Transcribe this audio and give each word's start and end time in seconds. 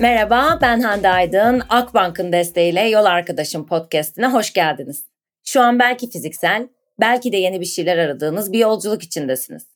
Merhaba 0.00 0.58
ben 0.62 0.80
Hande 0.80 1.08
Aydın. 1.08 1.62
Akbank'ın 1.68 2.32
desteğiyle 2.32 2.80
Yol 2.80 3.04
Arkadaşım 3.04 3.66
podcastine 3.66 4.26
hoş 4.26 4.52
geldiniz. 4.52 5.04
Şu 5.44 5.60
an 5.60 5.78
belki 5.78 6.10
fiziksel, 6.10 6.68
belki 7.00 7.32
de 7.32 7.36
yeni 7.36 7.60
bir 7.60 7.66
şeyler 7.66 7.98
aradığınız 7.98 8.52
bir 8.52 8.58
yolculuk 8.58 9.02
içindesiniz. 9.02 9.66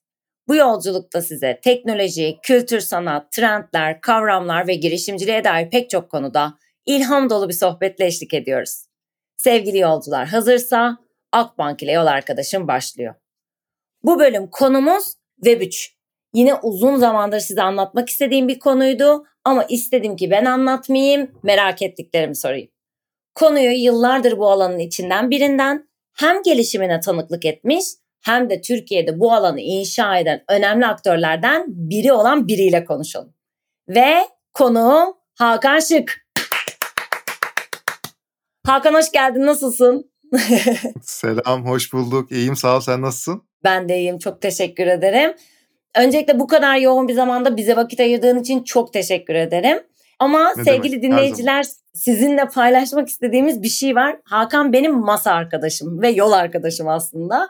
Bu 0.48 0.54
yolculukta 0.54 1.22
size 1.22 1.60
teknoloji, 1.62 2.38
kültür 2.42 2.80
sanat, 2.80 3.32
trendler, 3.32 4.00
kavramlar 4.00 4.66
ve 4.66 4.74
girişimciliğe 4.74 5.44
dair 5.44 5.70
pek 5.70 5.90
çok 5.90 6.10
konuda 6.10 6.54
ilham 6.86 7.30
dolu 7.30 7.48
bir 7.48 7.54
sohbetle 7.54 8.06
eşlik 8.06 8.34
ediyoruz. 8.34 8.84
Sevgili 9.36 9.78
yolcular 9.78 10.26
hazırsa 10.26 10.96
Akbank 11.32 11.82
ile 11.82 11.92
Yol 11.92 12.06
Arkadaşım 12.06 12.68
başlıyor. 12.68 13.14
Bu 14.02 14.18
bölüm 14.18 14.50
konumuz 14.50 15.14
Web3. 15.42 15.93
Yine 16.34 16.54
uzun 16.54 16.96
zamandır 16.96 17.40
size 17.40 17.62
anlatmak 17.62 18.08
istediğim 18.08 18.48
bir 18.48 18.58
konuydu 18.58 19.24
ama 19.44 19.64
istedim 19.64 20.16
ki 20.16 20.30
ben 20.30 20.44
anlatmayayım, 20.44 21.30
merak 21.42 21.82
ettiklerimi 21.82 22.36
sorayım. 22.36 22.68
Konuyu 23.34 23.70
yıllardır 23.70 24.38
bu 24.38 24.50
alanın 24.50 24.78
içinden 24.78 25.30
birinden 25.30 25.88
hem 26.14 26.42
gelişimine 26.42 27.00
tanıklık 27.00 27.44
etmiş 27.44 27.84
hem 28.22 28.50
de 28.50 28.60
Türkiye'de 28.60 29.20
bu 29.20 29.32
alanı 29.32 29.60
inşa 29.60 30.18
eden 30.18 30.44
önemli 30.48 30.86
aktörlerden 30.86 31.64
biri 31.68 32.12
olan 32.12 32.48
biriyle 32.48 32.84
konuşalım. 32.84 33.34
Ve 33.88 34.14
konuğum 34.52 35.14
Hakan 35.34 35.80
Şık. 35.80 36.24
Hakan 38.66 38.94
hoş 38.94 39.12
geldin, 39.12 39.46
nasılsın? 39.46 40.10
Selam, 41.02 41.66
hoş 41.66 41.92
bulduk. 41.92 42.32
İyiyim, 42.32 42.56
sağ 42.56 42.76
ol. 42.76 42.80
Sen 42.80 43.02
nasılsın? 43.02 43.42
Ben 43.64 43.88
de 43.88 43.98
iyiyim, 43.98 44.18
çok 44.18 44.40
teşekkür 44.42 44.86
ederim. 44.86 45.34
Öncelikle 45.98 46.40
bu 46.40 46.46
kadar 46.46 46.76
yoğun 46.76 47.08
bir 47.08 47.14
zamanda 47.14 47.56
bize 47.56 47.76
vakit 47.76 48.00
ayırdığın 48.00 48.38
için 48.38 48.62
çok 48.62 48.92
teşekkür 48.92 49.34
ederim. 49.34 49.82
Ama 50.18 50.52
ne 50.56 50.64
sevgili 50.64 51.02
demek? 51.02 51.02
dinleyiciler 51.02 51.66
sizinle 51.94 52.44
paylaşmak 52.48 53.08
istediğimiz 53.08 53.62
bir 53.62 53.68
şey 53.68 53.94
var. 53.96 54.16
Hakan 54.24 54.72
benim 54.72 54.94
masa 54.94 55.32
arkadaşım 55.32 56.02
ve 56.02 56.08
yol 56.08 56.32
arkadaşım 56.32 56.88
aslında. 56.88 57.48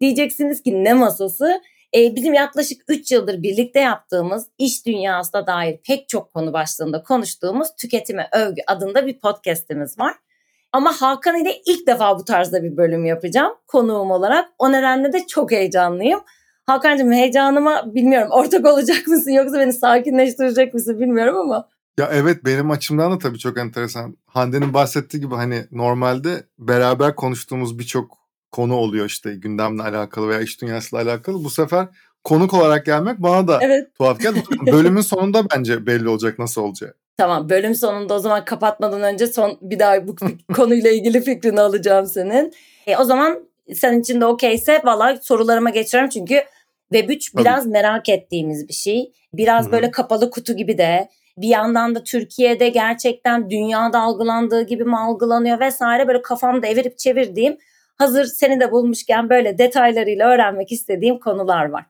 Diyeceksiniz 0.00 0.62
ki 0.62 0.84
ne 0.84 0.94
masası? 0.94 1.60
Ee, 1.96 2.16
bizim 2.16 2.34
yaklaşık 2.34 2.82
3 2.88 3.12
yıldır 3.12 3.42
birlikte 3.42 3.80
yaptığımız 3.80 4.46
iş 4.58 4.86
dünyasına 4.86 5.46
dair 5.46 5.78
pek 5.86 6.08
çok 6.08 6.32
konu 6.34 6.52
başlığında 6.52 7.02
konuştuğumuz 7.02 7.68
Tüketime 7.76 8.28
Övgü 8.32 8.62
adında 8.66 9.06
bir 9.06 9.18
podcastimiz 9.18 9.98
var. 9.98 10.14
Ama 10.72 10.92
Hakan 10.92 11.42
ile 11.42 11.62
ilk 11.66 11.86
defa 11.86 12.18
bu 12.18 12.24
tarzda 12.24 12.62
bir 12.62 12.76
bölüm 12.76 13.04
yapacağım 13.04 13.54
konuğum 13.66 14.10
olarak. 14.10 14.48
O 14.58 14.72
nedenle 14.72 15.12
de 15.12 15.26
çok 15.26 15.52
heyecanlıyım. 15.52 16.20
Hakan'cığım 16.66 17.12
heyecanıma 17.12 17.94
bilmiyorum 17.94 18.28
ortak 18.30 18.66
olacak 18.66 19.06
mısın 19.06 19.30
yoksa 19.30 19.60
beni 19.60 19.72
sakinleştirecek 19.72 20.74
misin 20.74 21.00
bilmiyorum 21.00 21.36
ama. 21.36 21.68
Ya 21.98 22.10
evet 22.12 22.44
benim 22.44 22.70
açımdan 22.70 23.12
da 23.12 23.18
tabii 23.18 23.38
çok 23.38 23.58
enteresan. 23.58 24.16
Hande'nin 24.26 24.74
bahsettiği 24.74 25.22
gibi 25.22 25.34
hani 25.34 25.64
normalde 25.72 26.44
beraber 26.58 27.16
konuştuğumuz 27.16 27.78
birçok 27.78 28.18
konu 28.52 28.76
oluyor 28.76 29.06
işte 29.06 29.34
gündemle 29.34 29.82
alakalı 29.82 30.28
veya 30.28 30.40
iş 30.40 30.62
dünyasıyla 30.62 31.04
alakalı. 31.04 31.44
Bu 31.44 31.50
sefer 31.50 31.88
konuk 32.24 32.54
olarak 32.54 32.86
gelmek 32.86 33.18
bana 33.18 33.48
da 33.48 33.58
evet. 33.62 33.94
tuhaf 33.98 34.20
geldi. 34.20 34.42
Bölümün 34.72 35.00
sonunda 35.00 35.44
bence 35.56 35.86
belli 35.86 36.08
olacak 36.08 36.38
nasıl 36.38 36.62
olacak. 36.62 36.96
Tamam 37.16 37.48
bölüm 37.48 37.74
sonunda 37.74 38.14
o 38.14 38.18
zaman 38.18 38.44
kapatmadan 38.44 39.02
önce 39.02 39.26
son 39.26 39.58
bir 39.60 39.78
daha 39.78 40.08
bu 40.08 40.14
konuyla 40.54 40.90
ilgili 40.90 41.20
fikrini 41.20 41.60
alacağım 41.60 42.06
senin. 42.06 42.52
E, 42.86 42.96
o 42.96 43.04
zaman 43.04 43.38
senin 43.74 44.00
için 44.00 44.20
de 44.20 44.26
okeyse 44.26 44.80
valla 44.84 45.16
sorularıma 45.22 45.70
geçiyorum 45.70 46.08
çünkü 46.08 46.44
Web 46.92 47.10
3 47.10 47.36
biraz 47.36 47.66
merak 47.66 48.08
ettiğimiz 48.08 48.68
bir 48.68 48.74
şey. 48.74 49.12
Biraz 49.32 49.64
Hı-hı. 49.64 49.72
böyle 49.72 49.90
kapalı 49.90 50.30
kutu 50.30 50.56
gibi 50.56 50.78
de 50.78 51.08
bir 51.36 51.48
yandan 51.48 51.94
da 51.94 52.04
Türkiye'de 52.04 52.68
gerçekten 52.68 53.50
dünyada 53.50 54.00
algılandığı 54.00 54.62
gibi 54.62 54.84
mi 54.84 54.98
algılanıyor 54.98 55.60
vesaire 55.60 56.08
böyle 56.08 56.22
kafamda 56.22 56.66
evirip 56.66 56.98
çevirdiğim 56.98 57.56
hazır 57.96 58.24
seni 58.24 58.60
de 58.60 58.72
bulmuşken 58.72 59.30
böyle 59.30 59.58
detaylarıyla 59.58 60.28
öğrenmek 60.28 60.72
istediğim 60.72 61.18
konular 61.18 61.64
var. 61.64 61.86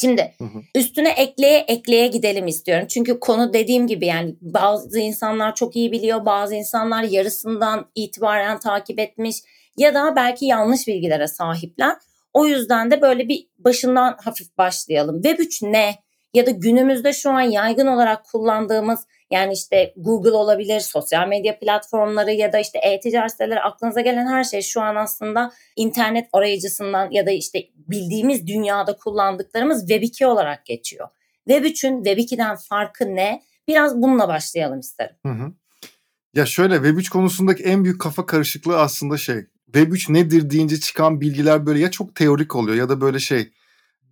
Şimdi 0.00 0.34
hı 0.38 0.44
hı. 0.44 0.58
üstüne 0.74 1.10
ekleye 1.10 1.58
ekleye 1.58 2.06
gidelim 2.06 2.46
istiyorum. 2.46 2.86
Çünkü 2.86 3.20
konu 3.20 3.52
dediğim 3.52 3.86
gibi 3.86 4.06
yani 4.06 4.36
bazı 4.40 4.98
insanlar 4.98 5.54
çok 5.54 5.76
iyi 5.76 5.92
biliyor, 5.92 6.24
bazı 6.24 6.54
insanlar 6.54 7.02
yarısından 7.02 7.90
itibaren 7.94 8.58
takip 8.58 8.98
etmiş 8.98 9.36
ya 9.76 9.94
da 9.94 10.16
belki 10.16 10.46
yanlış 10.46 10.88
bilgilere 10.88 11.28
sahipler. 11.28 11.96
O 12.36 12.46
yüzden 12.46 12.90
de 12.90 13.02
böyle 13.02 13.28
bir 13.28 13.48
başından 13.58 14.16
hafif 14.24 14.58
başlayalım. 14.58 15.22
Web 15.22 15.38
3 15.38 15.62
ne? 15.62 15.94
Ya 16.34 16.46
da 16.46 16.50
günümüzde 16.50 17.12
şu 17.12 17.30
an 17.30 17.40
yaygın 17.40 17.86
olarak 17.86 18.24
kullandığımız 18.24 19.06
yani 19.30 19.52
işte 19.52 19.94
Google 19.96 20.30
olabilir, 20.30 20.80
sosyal 20.80 21.28
medya 21.28 21.58
platformları 21.58 22.32
ya 22.32 22.52
da 22.52 22.58
işte 22.58 22.78
e-ticaret 22.78 23.30
siteleri 23.30 23.60
aklınıza 23.60 24.00
gelen 24.00 24.26
her 24.26 24.44
şey 24.44 24.62
şu 24.62 24.80
an 24.80 24.96
aslında 24.96 25.52
internet 25.76 26.28
arayıcısından 26.32 27.10
ya 27.10 27.26
da 27.26 27.30
işte 27.30 27.68
bildiğimiz 27.76 28.46
dünyada 28.46 28.96
kullandıklarımız 28.96 29.80
Web 29.80 30.02
2 30.02 30.26
olarak 30.26 30.66
geçiyor. 30.66 31.08
Web 31.48 31.64
3'ün 31.64 32.04
Web 32.04 32.18
2'den 32.18 32.56
farkı 32.56 33.04
ne? 33.04 33.42
Biraz 33.68 34.02
bununla 34.02 34.28
başlayalım 34.28 34.80
isterim. 34.80 35.16
Hı 35.26 35.32
hı. 35.32 35.52
Ya 36.34 36.46
şöyle 36.46 36.74
Web 36.74 36.98
3 36.98 37.08
konusundaki 37.08 37.62
en 37.62 37.84
büyük 37.84 38.00
kafa 38.00 38.26
karışıklığı 38.26 38.78
aslında 38.78 39.16
şey 39.16 39.46
Web3 39.72 40.12
nedir 40.12 40.50
deyince 40.50 40.80
çıkan 40.80 41.20
bilgiler 41.20 41.66
böyle 41.66 41.78
ya 41.78 41.90
çok 41.90 42.14
teorik 42.14 42.56
oluyor 42.56 42.76
ya 42.76 42.88
da 42.88 43.00
böyle 43.00 43.18
şey 43.18 43.52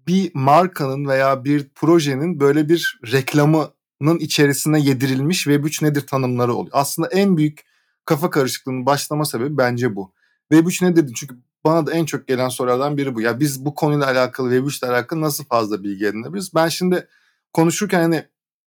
bir 0.06 0.31
markanın 0.34 1.09
veya 1.09 1.44
bir 1.44 1.69
projenin 1.75 2.41
böyle 2.41 2.69
bir 2.69 3.00
reklamının 3.12 4.19
içerisine 4.19 4.81
yedirilmiş 4.81 5.47
Web3 5.47 5.84
nedir 5.84 6.06
tanımları 6.06 6.54
oluyor. 6.54 6.72
Aslında 6.72 7.09
en 7.09 7.37
büyük 7.37 7.60
kafa 8.04 8.31
karışıklığının 8.31 8.87
başlama 8.87 9.25
sebebi 9.25 9.59
bence 9.59 9.97
bu. 9.97 10.12
Web3 10.53 10.84
nedir? 10.84 11.12
Çünkü 11.16 11.37
bana 11.64 11.87
da 11.87 11.93
en 11.93 12.04
çok 12.04 12.28
gelen 12.28 12.48
sorulardan 12.48 12.97
biri 12.97 13.14
bu. 13.14 13.20
Ya 13.20 13.41
biz 13.41 13.64
bu 13.64 13.75
konuyla 13.75 14.06
alakalı 14.06 14.54
Web3 14.54 14.84
ile 14.84 14.93
alakalı 14.93 15.20
nasıl 15.20 15.44
fazla 15.44 15.82
bilgi 15.82 16.06
edinebiliriz? 16.06 16.54
Ben 16.54 16.69
şimdi 16.69 17.09
konuşurken 17.53 18.00
hani 18.00 18.25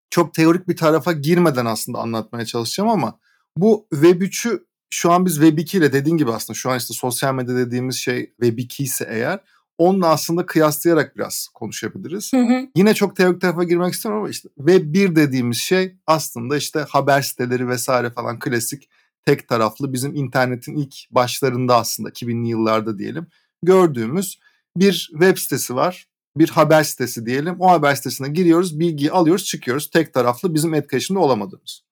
çok 0.09 0.33
teorik 0.33 0.67
bir 0.67 0.77
tarafa 0.77 1.11
girmeden 1.11 1.65
aslında 1.65 1.99
anlatmaya 1.99 2.45
çalışacağım 2.45 2.89
ama 2.89 3.19
bu 3.57 3.87
Web3'ü 3.93 4.66
şu 4.89 5.11
an 5.11 5.25
biz 5.25 5.33
Web 5.35 5.57
2 5.57 5.77
ile 5.77 5.93
dediğin 5.93 6.17
gibi 6.17 6.31
aslında 6.31 6.57
şu 6.57 6.69
an 6.69 6.77
işte 6.77 6.93
sosyal 6.93 7.33
medya 7.33 7.55
dediğimiz 7.55 7.95
şey 7.95 8.25
Web 8.25 8.57
2 8.57 8.83
ise 8.83 9.07
eğer 9.09 9.39
onunla 9.77 10.07
aslında 10.07 10.45
kıyaslayarak 10.45 11.15
biraz 11.15 11.47
konuşabiliriz. 11.53 12.33
Hı 12.33 12.37
hı. 12.37 12.67
Yine 12.75 12.93
çok 12.93 13.15
teorik 13.15 13.41
tarafa 13.41 13.63
girmek 13.63 13.93
istemiyorum 13.93 14.23
ama 14.23 14.31
işte 14.31 14.49
Web 14.57 14.93
1 14.93 15.15
dediğimiz 15.15 15.57
şey 15.57 15.95
aslında 16.07 16.57
işte 16.57 16.85
haber 16.89 17.21
siteleri 17.21 17.67
vesaire 17.67 18.09
falan 18.09 18.39
klasik 18.39 18.89
tek 19.25 19.47
taraflı 19.47 19.93
bizim 19.93 20.15
internetin 20.15 20.75
ilk 20.75 20.95
başlarında 21.11 21.75
aslında 21.75 22.09
2000'li 22.09 22.49
yıllarda 22.49 22.97
diyelim 22.97 23.27
gördüğümüz 23.63 24.39
bir 24.77 25.09
web 25.11 25.37
sitesi 25.37 25.75
var. 25.75 26.07
Bir 26.37 26.49
haber 26.49 26.83
sitesi 26.83 27.25
diyelim. 27.25 27.55
O 27.59 27.69
haber 27.69 27.95
sitesine 27.95 28.29
giriyoruz, 28.29 28.79
bilgiyi 28.79 29.11
alıyoruz, 29.11 29.45
çıkıyoruz. 29.45 29.89
Tek 29.89 30.13
taraflı 30.13 30.53
bizim 30.53 30.73
etkileşimde 30.73 31.19
olamadığımız. 31.19 31.86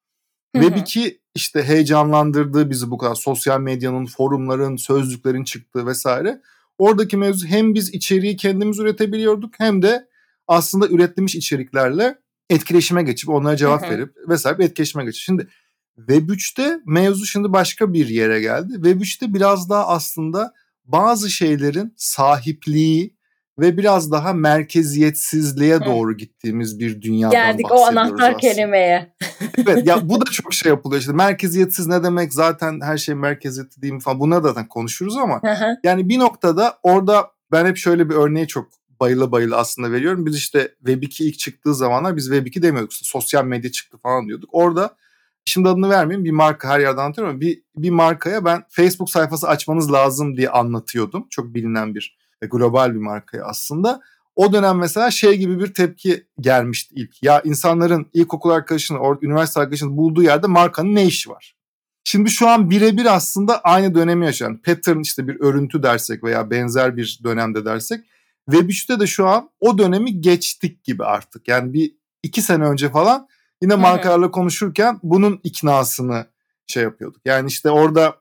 Web 0.61 0.75
2 0.77 1.19
işte 1.35 1.63
heyecanlandırdığı 1.63 2.69
bizi 2.69 2.91
bu 2.91 2.97
kadar 2.97 3.15
sosyal 3.15 3.59
medyanın, 3.59 4.05
forumların, 4.05 4.75
sözlüklerin 4.75 5.43
çıktığı 5.43 5.85
vesaire. 5.85 6.41
Oradaki 6.77 7.17
mevzu 7.17 7.47
hem 7.47 7.73
biz 7.73 7.93
içeriği 7.93 8.35
kendimiz 8.35 8.79
üretebiliyorduk 8.79 9.53
hem 9.57 9.81
de 9.81 10.07
aslında 10.47 10.87
üretilmiş 10.87 11.35
içeriklerle 11.35 12.19
etkileşime 12.49 13.03
geçip 13.03 13.29
onlara 13.29 13.57
cevap 13.57 13.83
verip 13.83 14.15
vesaire 14.29 14.63
etkileşime 14.63 15.05
geçip. 15.05 15.23
Şimdi 15.23 15.47
Web 15.95 16.29
3'te 16.29 16.79
mevzu 16.85 17.25
şimdi 17.25 17.53
başka 17.53 17.93
bir 17.93 18.07
yere 18.07 18.41
geldi. 18.41 18.73
Web 18.73 19.01
3'te 19.01 19.33
biraz 19.33 19.69
daha 19.69 19.87
aslında 19.87 20.53
bazı 20.85 21.29
şeylerin 21.29 21.93
sahipliği 21.97 23.14
ve 23.59 23.77
biraz 23.77 24.11
daha 24.11 24.33
merkeziyetsizliğe 24.33 25.85
doğru 25.85 26.17
gittiğimiz 26.17 26.79
bir 26.79 27.01
dünyadan 27.01 27.31
Geldik 27.31 27.71
o 27.71 27.85
anahtar 27.85 28.13
aslında. 28.13 28.37
kelimeye. 28.37 29.15
evet 29.57 29.87
ya 29.87 30.09
bu 30.09 30.21
da 30.21 30.25
çok 30.31 30.53
şey 30.53 30.69
yapılıyor 30.69 31.01
işte 31.01 31.13
merkeziyetsiz 31.13 31.87
ne 31.87 32.03
demek 32.03 32.33
zaten 32.33 32.79
her 32.81 32.97
şey 32.97 33.15
merkeziyetli 33.15 33.81
değil 33.81 33.93
mi 33.93 33.99
falan 33.99 34.19
bunları 34.19 34.43
da 34.43 34.47
zaten 34.47 34.67
konuşuruz 34.67 35.17
ama 35.17 35.41
yani 35.83 36.09
bir 36.09 36.19
noktada 36.19 36.77
orada 36.83 37.31
ben 37.51 37.65
hep 37.65 37.77
şöyle 37.77 38.09
bir 38.09 38.15
örneği 38.15 38.47
çok 38.47 38.67
bayıla 38.99 39.31
bayıla 39.31 39.57
aslında 39.57 39.91
veriyorum. 39.91 40.25
Biz 40.25 40.35
işte 40.35 40.71
Web2 40.85 41.23
ilk 41.23 41.39
çıktığı 41.39 41.75
zamanlar 41.75 42.15
biz 42.15 42.29
Web2 42.29 42.61
demiyorduk. 42.61 42.93
Sosyal 42.93 43.45
medya 43.45 43.71
çıktı 43.71 43.97
falan 43.97 44.27
diyorduk. 44.27 44.49
Orada 44.53 44.95
şimdi 45.45 45.69
adını 45.69 45.89
vermeyeyim 45.89 46.25
bir 46.25 46.31
marka 46.31 46.69
her 46.69 46.79
yerden 46.79 47.03
anlatıyorum 47.03 47.31
ama 47.31 47.41
bir, 47.41 47.61
bir 47.77 47.89
markaya 47.89 48.45
ben 48.45 48.63
Facebook 48.69 49.09
sayfası 49.09 49.47
açmanız 49.47 49.91
lazım 49.91 50.37
diye 50.37 50.49
anlatıyordum. 50.49 51.27
Çok 51.29 51.55
bilinen 51.55 51.95
bir 51.95 52.17
global 52.45 52.93
bir 52.93 52.99
markaya 52.99 53.45
aslında. 53.45 54.01
O 54.35 54.53
dönem 54.53 54.77
mesela 54.77 55.11
şey 55.11 55.37
gibi 55.37 55.59
bir 55.59 55.73
tepki 55.73 56.27
gelmişti 56.39 56.95
ilk. 56.97 57.23
Ya 57.23 57.41
insanların 57.41 58.09
ilkokul 58.13 58.49
arkadaşını, 58.49 59.17
üniversite 59.21 59.59
arkadaşını 59.59 59.97
bulduğu 59.97 60.23
yerde 60.23 60.47
markanın 60.47 60.95
ne 60.95 61.05
işi 61.05 61.29
var? 61.29 61.55
Şimdi 62.03 62.29
şu 62.29 62.47
an 62.47 62.69
birebir 62.69 63.15
aslında 63.15 63.61
aynı 63.61 63.95
dönemi 63.95 64.25
yaşayan 64.25 64.57
pattern 64.57 64.99
işte 64.99 65.27
bir 65.27 65.39
örüntü 65.39 65.83
dersek 65.83 66.23
veya 66.23 66.49
benzer 66.49 66.97
bir 66.97 67.19
dönemde 67.23 67.65
dersek 67.65 68.05
Web 68.51 68.69
3'te 68.69 68.99
de 68.99 69.07
şu 69.07 69.27
an 69.27 69.49
o 69.59 69.77
dönemi 69.77 70.21
geçtik 70.21 70.83
gibi 70.83 71.03
artık. 71.05 71.47
Yani 71.47 71.73
bir 71.73 71.95
iki 72.23 72.41
sene 72.41 72.63
önce 72.63 72.89
falan 72.89 73.27
Yine 73.61 73.75
markalarla 73.75 74.31
konuşurken 74.31 74.99
bunun 75.03 75.39
iknasını 75.43 76.25
şey 76.67 76.83
yapıyorduk. 76.83 77.21
Yani 77.25 77.47
işte 77.47 77.69
orada 77.69 78.15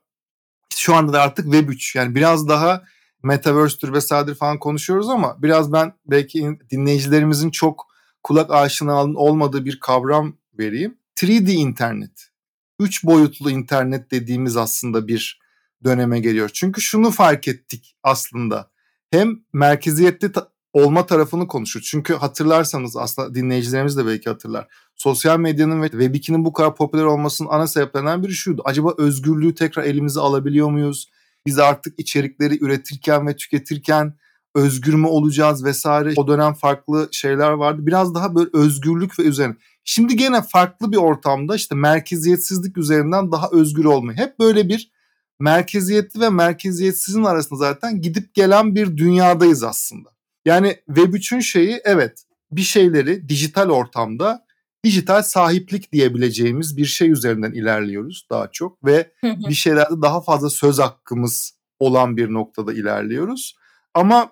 şu 0.75 0.95
anda 0.95 1.13
da 1.13 1.21
artık 1.21 1.45
Web 1.45 1.69
3 1.69 1.95
yani 1.95 2.15
biraz 2.15 2.47
daha 2.47 2.83
Metaverse'tür 3.25 3.93
vesairedir 3.93 4.35
falan 4.35 4.59
konuşuyoruz 4.59 5.09
ama 5.09 5.35
biraz 5.43 5.73
ben 5.73 5.93
belki 6.05 6.59
dinleyicilerimizin 6.71 7.49
çok 7.49 7.85
kulak 8.23 8.51
aşina 8.51 9.03
olmadığı 9.03 9.65
bir 9.65 9.79
kavram 9.79 10.37
vereyim. 10.59 10.97
3D 11.17 11.51
internet. 11.51 12.29
Üç 12.79 13.03
boyutlu 13.03 13.51
internet 13.51 14.11
dediğimiz 14.11 14.57
aslında 14.57 15.07
bir 15.07 15.39
döneme 15.83 16.19
geliyor. 16.19 16.49
Çünkü 16.53 16.81
şunu 16.81 17.11
fark 17.11 17.47
ettik 17.47 17.95
aslında. 18.03 18.71
Hem 19.11 19.39
merkeziyetli 19.53 20.31
ta- 20.31 20.49
olma 20.73 21.05
tarafını 21.05 21.47
konuşur. 21.47 21.81
Çünkü 21.81 22.13
hatırlarsanız 22.13 22.97
aslında 22.97 23.35
dinleyicilerimiz 23.35 23.97
de 23.97 24.05
belki 24.05 24.29
hatırlar. 24.29 24.67
Sosyal 24.95 25.39
medyanın 25.39 25.81
ve 25.81 25.87
Web2'nin 25.87 26.45
bu 26.45 26.53
kadar 26.53 26.75
popüler 26.75 27.03
olmasının 27.03 27.49
ana 27.49 27.67
sebeplerinden 27.67 28.23
biri 28.23 28.33
şuydu. 28.33 28.61
Acaba 28.65 28.93
özgürlüğü 28.97 29.55
tekrar 29.55 29.83
elimize 29.83 30.19
alabiliyor 30.19 30.69
muyuz? 30.69 31.09
Biz 31.45 31.59
artık 31.59 31.99
içerikleri 31.99 32.63
üretirken 32.63 33.27
ve 33.27 33.35
tüketirken 33.35 34.13
özgür 34.55 34.93
mü 34.93 35.07
olacağız 35.07 35.65
vesaire. 35.65 36.13
O 36.15 36.27
dönem 36.27 36.53
farklı 36.53 37.09
şeyler 37.11 37.51
vardı. 37.51 37.87
Biraz 37.87 38.15
daha 38.15 38.35
böyle 38.35 38.49
özgürlük 38.53 39.19
ve 39.19 39.23
üzerine. 39.23 39.55
Şimdi 39.83 40.15
gene 40.15 40.41
farklı 40.41 40.91
bir 40.91 40.97
ortamda 40.97 41.55
işte 41.55 41.75
merkeziyetsizlik 41.75 42.77
üzerinden 42.77 43.31
daha 43.31 43.49
özgür 43.51 43.85
olmayı. 43.85 44.17
Hep 44.17 44.39
böyle 44.39 44.69
bir 44.69 44.91
merkeziyetli 45.39 46.19
ve 46.19 46.29
merkeziyetsizin 46.29 47.23
arasında 47.23 47.59
zaten 47.59 48.01
gidip 48.01 48.33
gelen 48.33 48.75
bir 48.75 48.97
dünyadayız 48.97 49.63
aslında. 49.63 50.09
Yani 50.45 50.77
Web3'ün 50.89 51.39
şeyi 51.39 51.81
evet 51.83 52.23
bir 52.51 52.61
şeyleri 52.61 53.29
dijital 53.29 53.69
ortamda 53.69 54.44
dijital 54.85 55.21
sahiplik 55.21 55.91
diyebileceğimiz 55.91 56.77
bir 56.77 56.85
şey 56.85 57.11
üzerinden 57.11 57.51
ilerliyoruz 57.51 58.27
daha 58.29 58.51
çok 58.51 58.85
ve 58.85 59.11
bir 59.23 59.53
şeylerde 59.53 60.01
daha 60.01 60.21
fazla 60.21 60.49
söz 60.49 60.79
hakkımız 60.79 61.55
olan 61.79 62.17
bir 62.17 62.33
noktada 62.33 62.73
ilerliyoruz. 62.73 63.55
Ama 63.93 64.31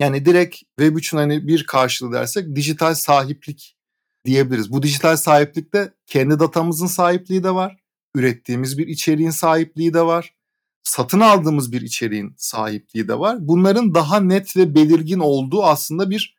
yani 0.00 0.24
direkt 0.24 0.56
Web3'ün 0.78 1.18
hani 1.18 1.46
bir 1.46 1.66
karşılığı 1.66 2.12
dersek 2.12 2.56
dijital 2.56 2.94
sahiplik 2.94 3.76
diyebiliriz. 4.24 4.72
Bu 4.72 4.82
dijital 4.82 5.16
sahiplikte 5.16 5.92
kendi 6.06 6.38
datamızın 6.38 6.86
sahipliği 6.86 7.44
de 7.44 7.54
var. 7.54 7.76
Ürettiğimiz 8.14 8.78
bir 8.78 8.86
içeriğin 8.86 9.30
sahipliği 9.30 9.94
de 9.94 10.02
var. 10.02 10.34
Satın 10.82 11.20
aldığımız 11.20 11.72
bir 11.72 11.80
içeriğin 11.80 12.34
sahipliği 12.36 13.08
de 13.08 13.18
var. 13.18 13.36
Bunların 13.40 13.94
daha 13.94 14.20
net 14.20 14.56
ve 14.56 14.74
belirgin 14.74 15.18
olduğu 15.18 15.64
aslında 15.64 16.10
bir 16.10 16.36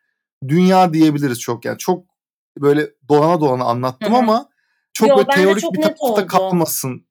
dünya 0.47 0.94
diyebiliriz 0.94 1.39
çok 1.39 1.65
yani. 1.65 1.77
Çok 1.77 2.10
böyle 2.57 2.89
dolana 3.09 3.42
dolana 3.42 3.63
anlattım 3.63 4.13
Hı-hı. 4.13 4.19
ama 4.19 4.50
çok 4.94 5.09
Yo, 5.09 5.18
böyle 5.18 5.27
teorik 5.27 5.62
çok 5.62 5.74
bir 5.74 5.81
tarafta 5.81 6.27
kalmasın 6.27 7.07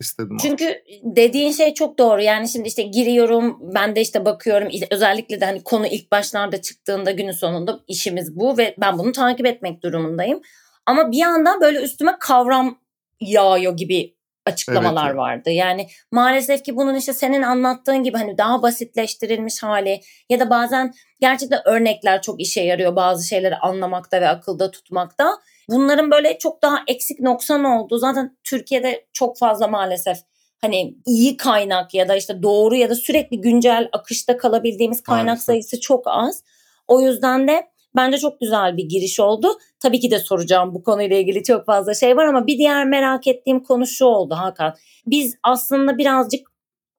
istedim. 0.00 0.36
Çünkü 0.42 0.64
abi. 0.64 1.02
dediğin 1.16 1.52
şey 1.52 1.74
çok 1.74 1.98
doğru. 1.98 2.22
Yani 2.22 2.48
şimdi 2.48 2.68
işte 2.68 2.82
giriyorum, 2.82 3.58
ben 3.74 3.96
de 3.96 4.00
işte 4.00 4.24
bakıyorum. 4.24 4.68
Özellikle 4.90 5.40
de 5.40 5.44
hani 5.44 5.62
konu 5.62 5.86
ilk 5.86 6.12
başlarda 6.12 6.62
çıktığında 6.62 7.10
günün 7.10 7.32
sonunda 7.32 7.80
işimiz 7.88 8.36
bu 8.36 8.58
ve 8.58 8.74
ben 8.78 8.98
bunu 8.98 9.12
takip 9.12 9.46
etmek 9.46 9.82
durumundayım. 9.82 10.40
Ama 10.86 11.10
bir 11.10 11.16
yandan 11.16 11.60
böyle 11.60 11.82
üstüme 11.82 12.16
kavram 12.20 12.78
yağıyor 13.20 13.76
gibi 13.76 14.17
açıklamalar 14.52 15.06
evet. 15.06 15.16
vardı. 15.16 15.50
Yani 15.50 15.88
maalesef 16.12 16.64
ki 16.64 16.76
bunun 16.76 16.94
işte 16.94 17.12
senin 17.12 17.42
anlattığın 17.42 18.02
gibi 18.02 18.16
hani 18.18 18.38
daha 18.38 18.62
basitleştirilmiş 18.62 19.62
hali 19.62 20.00
ya 20.30 20.40
da 20.40 20.50
bazen 20.50 20.92
gerçekten 21.20 21.60
örnekler 21.64 22.22
çok 22.22 22.40
işe 22.40 22.60
yarıyor 22.60 22.96
bazı 22.96 23.28
şeyleri 23.28 23.56
anlamakta 23.56 24.20
ve 24.20 24.28
akılda 24.28 24.70
tutmakta. 24.70 25.38
Bunların 25.68 26.10
böyle 26.10 26.38
çok 26.38 26.62
daha 26.62 26.78
eksik 26.86 27.20
noksan 27.20 27.64
olduğu 27.64 27.98
zaten 27.98 28.36
Türkiye'de 28.44 29.06
çok 29.12 29.38
fazla 29.38 29.68
maalesef 29.68 30.18
hani 30.60 30.94
iyi 31.06 31.36
kaynak 31.36 31.94
ya 31.94 32.08
da 32.08 32.16
işte 32.16 32.42
doğru 32.42 32.76
ya 32.76 32.90
da 32.90 32.94
sürekli 32.94 33.40
güncel 33.40 33.88
akışta 33.92 34.36
kalabildiğimiz 34.36 35.02
kaynak 35.02 35.26
Maalesef. 35.26 35.44
sayısı 35.44 35.80
çok 35.80 36.02
az. 36.06 36.42
O 36.88 37.00
yüzden 37.00 37.48
de 37.48 37.66
bence 37.96 38.18
çok 38.18 38.40
güzel 38.40 38.76
bir 38.76 38.84
giriş 38.84 39.20
oldu. 39.20 39.48
Tabii 39.80 40.00
ki 40.00 40.10
de 40.10 40.18
soracağım 40.18 40.74
bu 40.74 40.82
konuyla 40.82 41.16
ilgili 41.16 41.42
çok 41.42 41.66
fazla 41.66 41.94
şey 41.94 42.16
var 42.16 42.24
ama 42.24 42.46
bir 42.46 42.58
diğer 42.58 42.86
merak 42.86 43.26
ettiğim 43.26 43.62
konu 43.62 43.86
şu 43.86 44.04
oldu 44.04 44.34
Hakan. 44.34 44.74
Biz 45.06 45.34
aslında 45.42 45.98
birazcık 45.98 46.48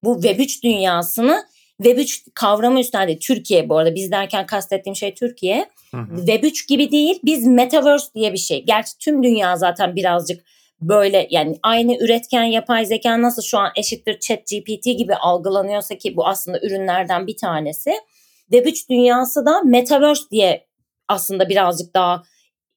bu 0.04 0.20
Web3 0.22 0.64
dünyasını 0.64 1.44
Web3 1.82 2.22
kavramı 2.34 2.80
üstlendi. 2.80 3.20
Türkiye 3.20 3.70
bu 3.70 3.78
arada 3.78 3.96
biz 3.96 4.12
derken 4.12 4.46
kastettiğim 4.46 4.96
şey 4.96 5.14
Türkiye. 5.14 5.70
Hı 5.92 5.98
hı. 5.98 6.16
Web3 6.16 6.68
gibi 6.68 6.92
değil 6.92 7.20
biz 7.26 7.48
Metaverse 7.48 8.14
diye 8.16 8.34
bir 8.34 8.38
şey. 8.38 8.66
Gerçi 8.66 8.98
tüm 8.98 9.24
dünya 9.24 9.58
zaten 9.58 9.96
birazcık 9.96 10.46
böyle 10.82 11.28
yani 11.30 11.56
aynı 11.64 11.98
üretken 12.04 12.44
yapay 12.44 12.86
zeka 12.86 13.22
nasıl 13.22 13.42
şu 13.42 13.58
an 13.58 13.72
eşittir 13.76 14.20
chat 14.20 14.40
GPT 14.40 14.86
gibi 14.86 15.16
algılanıyorsa 15.16 15.98
ki 15.98 16.16
bu 16.16 16.28
aslında 16.28 16.60
ürünlerden 16.60 17.28
bir 17.28 17.38
tanesi. 17.38 17.94
Web3 18.52 18.90
dünyası 18.90 19.46
da 19.46 19.62
Metaverse 19.62 20.24
diye 20.32 20.69
aslında 21.10 21.50
birazcık 21.50 21.94
daha 21.94 22.24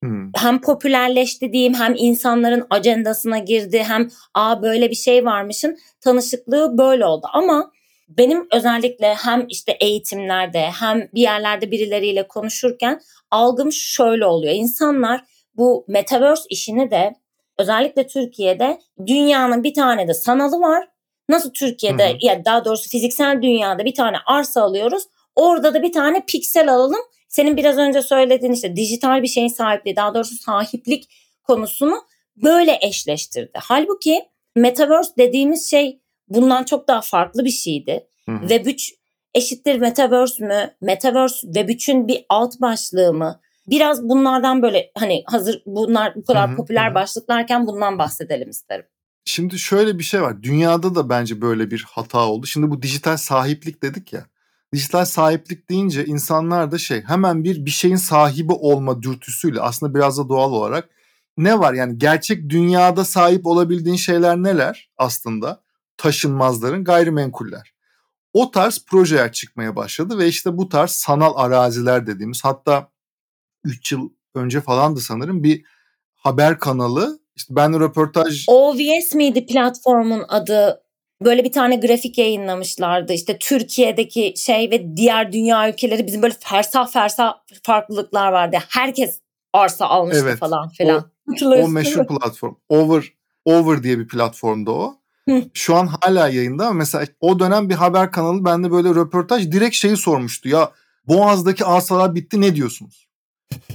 Hmm. 0.03 0.31
Hem 0.37 0.61
popülerleşti 0.61 1.53
diyeyim 1.53 1.75
hem 1.75 1.95
insanların 1.97 2.67
ajandasına 2.71 3.39
girdi 3.39 3.83
hem 3.89 4.09
a 4.35 4.63
böyle 4.63 4.91
bir 4.91 4.95
şey 4.95 5.25
varmışın 5.25 5.79
tanışıklığı 6.01 6.79
böyle 6.79 7.07
oldu 7.07 7.27
ama 7.33 7.73
benim 8.09 8.47
özellikle 8.53 9.15
hem 9.15 9.47
işte 9.49 9.73
eğitimlerde 9.81 10.61
hem 10.81 11.09
bir 11.15 11.21
yerlerde 11.21 11.71
birileriyle 11.71 12.29
konuşurken 12.29 13.01
algım 13.31 13.73
şöyle 13.73 14.27
oluyor. 14.27 14.55
İnsanlar 14.55 15.25
bu 15.57 15.85
metaverse 15.89 16.45
işini 16.51 16.91
de 16.91 17.15
özellikle 17.59 18.07
Türkiye'de 18.07 18.79
dünyanın 19.07 19.65
bir 19.65 19.75
tane 19.75 20.09
de 20.09 20.15
sanalı 20.15 20.61
var. 20.61 20.89
Nasıl 21.29 21.53
Türkiye'de 21.53 22.03
ya 22.03 22.17
yani 22.21 22.45
daha 22.45 22.65
doğrusu 22.65 22.91
fiziksel 22.91 23.43
dünyada 23.43 23.85
bir 23.85 23.95
tane 23.95 24.17
arsa 24.27 24.63
alıyoruz. 24.63 25.03
Orada 25.37 25.75
da 25.75 25.83
bir 25.83 25.93
tane 25.93 26.25
piksel 26.27 26.75
alalım. 26.75 27.01
Senin 27.33 27.57
biraz 27.57 27.79
önce 27.79 28.03
söylediğin 28.03 28.53
işte 28.53 28.77
dijital 28.77 29.23
bir 29.23 29.29
şeyin 29.29 29.49
sahipliği 29.49 29.97
daha 29.97 30.15
doğrusu 30.15 30.35
sahiplik 30.35 31.09
konusunu 31.43 32.03
böyle 32.37 32.79
eşleştirdi. 32.83 33.59
Halbuki 33.63 34.23
metaverse 34.57 35.13
dediğimiz 35.19 35.71
şey 35.71 36.01
bundan 36.29 36.65
çok 36.65 36.89
daha 36.89 37.01
farklı 37.01 37.45
bir 37.45 37.51
şeydi. 37.51 38.07
Hı 38.29 38.33
hı. 38.33 38.41
Web 38.41 38.67
3 38.67 38.95
eşittir 39.35 39.79
Metaverse 39.79 40.45
mü? 40.45 40.75
Metaverse 40.81 41.41
Web 41.41 41.69
3'ün 41.69 42.09
bir 42.09 42.25
alt 42.29 42.61
başlığı 42.61 43.15
mı? 43.15 43.41
Biraz 43.67 44.09
bunlardan 44.09 44.63
böyle 44.63 44.93
hani 44.99 45.23
hazır 45.27 45.63
bunlar 45.67 46.15
bu 46.17 46.25
kadar 46.25 46.49
hı 46.49 46.53
hı, 46.53 46.57
popüler 46.57 46.91
hı. 46.91 46.95
başlıklarken 46.95 47.67
bundan 47.67 47.99
bahsedelim 47.99 48.51
isterim. 48.51 48.87
Şimdi 49.25 49.59
şöyle 49.59 49.99
bir 49.99 50.05
şey 50.05 50.23
var. 50.23 50.43
Dünyada 50.43 50.95
da 50.95 51.09
bence 51.09 51.41
böyle 51.41 51.71
bir 51.71 51.85
hata 51.89 52.29
oldu. 52.29 52.47
Şimdi 52.47 52.71
bu 52.71 52.83
dijital 52.83 53.17
sahiplik 53.17 53.83
dedik 53.83 54.13
ya. 54.13 54.27
Dijital 54.75 55.05
sahiplik 55.05 55.71
deyince 55.71 56.05
insanlar 56.05 56.71
da 56.73 56.79
şey 56.79 57.03
hemen 57.03 57.45
bir 57.45 57.67
bir 57.67 57.71
şeyin 57.71 57.97
sahibi 57.97 58.53
olma 58.53 59.03
dürtüsüyle 59.03 59.61
aslında 59.61 59.95
biraz 59.95 60.19
da 60.19 60.29
doğal 60.29 60.53
olarak 60.53 60.89
ne 61.37 61.59
var 61.59 61.75
yani 61.75 61.99
gerçek 61.99 62.49
dünyada 62.49 63.05
sahip 63.05 63.47
olabildiğin 63.47 63.97
şeyler 63.97 64.37
neler 64.37 64.91
aslında? 64.99 65.63
taşınmazların 66.03 66.85
gayrimenkuller. 66.85 67.73
O 68.33 68.51
tarz 68.51 68.85
projeler 68.87 69.33
çıkmaya 69.33 69.77
başladı 69.77 70.19
ve 70.19 70.29
işte 70.29 70.57
bu 70.57 70.69
tarz 70.69 70.91
sanal 70.91 71.33
araziler 71.37 72.07
dediğimiz 72.07 72.45
hatta 72.45 72.89
3 73.65 73.93
yıl 73.93 74.11
önce 74.35 74.61
falandı 74.61 75.01
sanırım 75.01 75.43
bir 75.43 75.65
haber 76.15 76.59
kanalı 76.59 77.19
işte 77.37 77.57
ben 77.57 77.81
röportaj... 77.81 78.45
OVS 78.49 79.15
miydi 79.15 79.47
platformun 79.47 80.25
adı? 80.29 80.82
Böyle 81.25 81.45
bir 81.45 81.53
tane 81.53 81.77
grafik 81.77 82.19
yayınlamışlardı. 82.19 83.13
İşte 83.13 83.39
Türkiye'deki 83.39 84.35
şey 84.37 84.71
ve 84.71 84.97
diğer 84.97 85.33
dünya 85.33 85.69
ülkeleri 85.69 86.07
bizim 86.07 86.23
böyle 86.23 86.35
fersah 86.41 86.93
fersah 86.93 87.35
farklılıklar 87.63 88.33
vardı. 88.33 88.57
Herkes 88.69 89.21
arsa 89.53 89.87
almıştı 89.87 90.23
evet, 90.25 90.39
falan 90.39 90.69
filan. 90.69 91.11
O, 91.43 91.47
o 91.47 91.69
meşhur 91.69 92.07
platform. 92.07 92.55
Over 92.69 93.13
Over 93.45 93.83
diye 93.83 93.99
bir 93.99 94.09
platformda 94.09 94.73
o. 94.73 94.95
Şu 95.55 95.77
an 95.77 95.87
hala 95.87 96.29
yayında 96.29 96.67
ama 96.67 96.73
mesela 96.73 97.07
o 97.21 97.39
dönem 97.39 97.69
bir 97.69 97.75
haber 97.75 98.13
kanalı 98.13 98.45
bende 98.45 98.71
böyle 98.71 98.89
röportaj 98.89 99.53
direkt 99.53 99.75
şeyi 99.75 99.97
sormuştu. 99.97 100.49
Ya 100.49 100.73
Boğaz'daki 101.09 101.65
asalar 101.65 102.15
bitti 102.15 102.41
ne 102.41 102.57
diyorsunuz? 102.57 103.09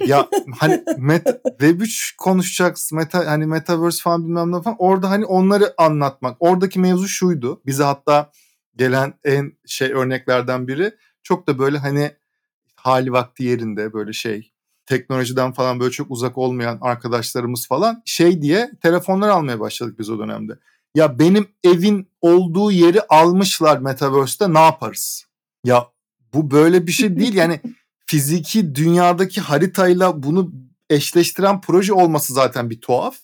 Ya 0.06 0.28
hani 0.60 0.84
met, 0.98 1.28
Web3 1.46 2.16
konuşacağız, 2.18 2.90
meta 2.94 3.26
hani 3.26 3.46
metaverse 3.46 4.02
falan 4.02 4.26
bilmem 4.26 4.52
ne 4.52 4.62
falan. 4.62 4.76
Orada 4.80 5.10
hani 5.10 5.26
onları 5.26 5.74
anlatmak. 5.78 6.38
Oradaki 6.40 6.80
mevzu 6.80 7.08
şuydu. 7.08 7.62
Bize 7.66 7.84
hatta 7.84 8.32
gelen 8.76 9.14
en 9.24 9.52
şey 9.66 9.92
örneklerden 9.92 10.68
biri 10.68 10.92
çok 11.24 11.48
da 11.48 11.60
böyle 11.60 11.78
hani 11.78 12.12
hali 12.76 13.12
vakti 13.12 13.44
yerinde 13.44 13.94
böyle 13.94 14.14
şey 14.14 14.52
teknolojiden 14.86 15.52
falan 15.52 15.80
böyle 15.80 15.92
çok 15.92 16.12
uzak 16.12 16.38
olmayan 16.38 16.78
arkadaşlarımız 16.82 17.68
falan 17.68 18.02
şey 18.06 18.42
diye 18.42 18.72
telefonlar 18.82 19.30
almaya 19.30 19.60
başladık 19.60 20.00
biz 20.00 20.10
o 20.10 20.20
dönemde 20.20 20.60
ya 20.96 21.20
benim 21.20 21.48
evin 21.64 22.10
olduğu 22.22 22.72
yeri 22.72 23.02
almışlar 23.02 23.78
Metaverse'te 23.78 24.54
ne 24.54 24.60
yaparız? 24.60 25.26
Ya 25.64 25.88
bu 26.34 26.52
böyle 26.52 26.88
bir 26.88 26.92
şey 26.92 27.20
değil 27.20 27.34
yani 27.34 27.60
fiziki 28.08 28.76
dünyadaki 28.76 29.42
haritayla 29.42 30.24
bunu 30.24 30.52
eşleştiren 30.90 31.62
proje 31.62 31.94
olması 31.94 32.34
zaten 32.34 32.70
bir 32.70 32.82
tuhaf. 32.82 33.18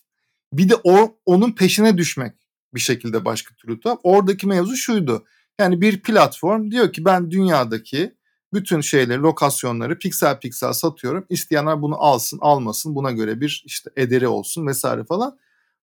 Bir 0.53 0.69
de 0.69 0.75
o 0.83 1.17
onun 1.25 1.51
peşine 1.51 1.97
düşmek 1.97 2.33
bir 2.73 2.79
şekilde 2.79 3.25
başka 3.25 3.55
türlü 3.55 3.79
tuhaf. 3.79 3.99
Oradaki 4.03 4.47
mevzu 4.47 4.75
şuydu. 4.75 5.25
Yani 5.59 5.81
bir 5.81 6.01
platform 6.01 6.71
diyor 6.71 6.93
ki 6.93 7.05
ben 7.05 7.31
dünyadaki 7.31 8.15
bütün 8.53 8.81
şeyleri, 8.81 9.21
lokasyonları 9.21 9.99
piksel 9.99 10.39
piksel 10.39 10.73
satıyorum. 10.73 11.25
İsteyenler 11.29 11.81
bunu 11.81 11.95
alsın, 12.03 12.39
almasın. 12.41 12.95
Buna 12.95 13.11
göre 13.11 13.41
bir 13.41 13.63
işte 13.65 13.89
ederi 13.97 14.27
olsun 14.27 14.67
vesaire 14.67 15.03
falan. 15.03 15.37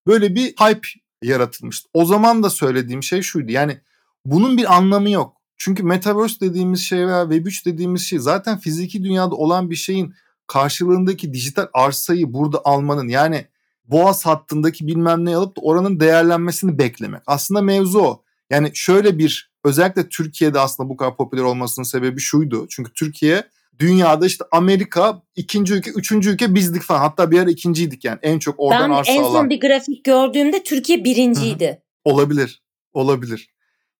Böyle 0.07 0.35
bir 0.35 0.47
hype 0.47 0.87
yaratılmıştı. 1.21 1.89
O 1.93 2.05
zaman 2.05 2.43
da 2.43 2.49
söylediğim 2.49 3.03
şey 3.03 3.21
şuydu. 3.21 3.51
Yani 3.51 3.81
bunun 4.25 4.57
bir 4.57 4.75
anlamı 4.75 5.09
yok. 5.09 5.40
Çünkü 5.63 5.83
metaverse 5.83 6.39
dediğimiz 6.39 6.81
şey 6.81 7.07
veya 7.07 7.23
web3 7.23 7.65
dediğimiz 7.65 8.01
şey 8.01 8.19
zaten 8.19 8.57
fiziki 8.57 9.03
dünyada 9.03 9.35
olan 9.35 9.69
bir 9.69 9.75
şeyin 9.75 10.13
karşılığındaki 10.47 11.33
dijital 11.33 11.67
arsayı 11.73 12.33
burada 12.33 12.61
almanın 12.65 13.07
yani 13.07 13.45
boğaz 13.85 14.25
hattındaki 14.25 14.87
bilmem 14.87 15.25
ne 15.25 15.35
alıp 15.35 15.57
da 15.57 15.61
oranın 15.61 15.99
değerlenmesini 15.99 16.77
beklemek. 16.77 17.21
Aslında 17.27 17.61
mevzu 17.61 17.99
o. 17.99 18.23
Yani 18.49 18.71
şöyle 18.73 19.17
bir 19.17 19.51
özellikle 19.63 20.09
Türkiye'de 20.09 20.59
aslında 20.59 20.89
bu 20.89 20.97
kadar 20.97 21.17
popüler 21.17 21.43
olmasının 21.43 21.85
sebebi 21.85 22.21
şuydu. 22.21 22.67
Çünkü 22.69 22.93
Türkiye 22.93 23.43
dünyada 23.79 24.25
işte 24.25 24.45
Amerika 24.51 25.21
ikinci 25.35 25.73
ülke, 25.73 25.91
üçüncü 25.91 26.29
ülke 26.29 26.55
bizdik 26.55 26.81
falan. 26.81 26.99
Hatta 26.99 27.31
bir 27.31 27.39
ara 27.39 27.49
ikinciydik 27.49 28.05
yani 28.05 28.19
en 28.21 28.39
çok 28.39 28.55
oradan 28.57 28.89
ben 28.89 28.95
arsa 28.95 29.11
alan. 29.11 29.23
Ben 29.23 29.29
en 29.29 29.33
son 29.33 29.49
bir 29.49 29.59
grafik 29.59 30.03
gördüğümde 30.03 30.63
Türkiye 30.63 31.03
birinciydi. 31.03 31.67
Hı-hı. 31.67 32.13
Olabilir, 32.13 32.63
olabilir. 32.93 33.49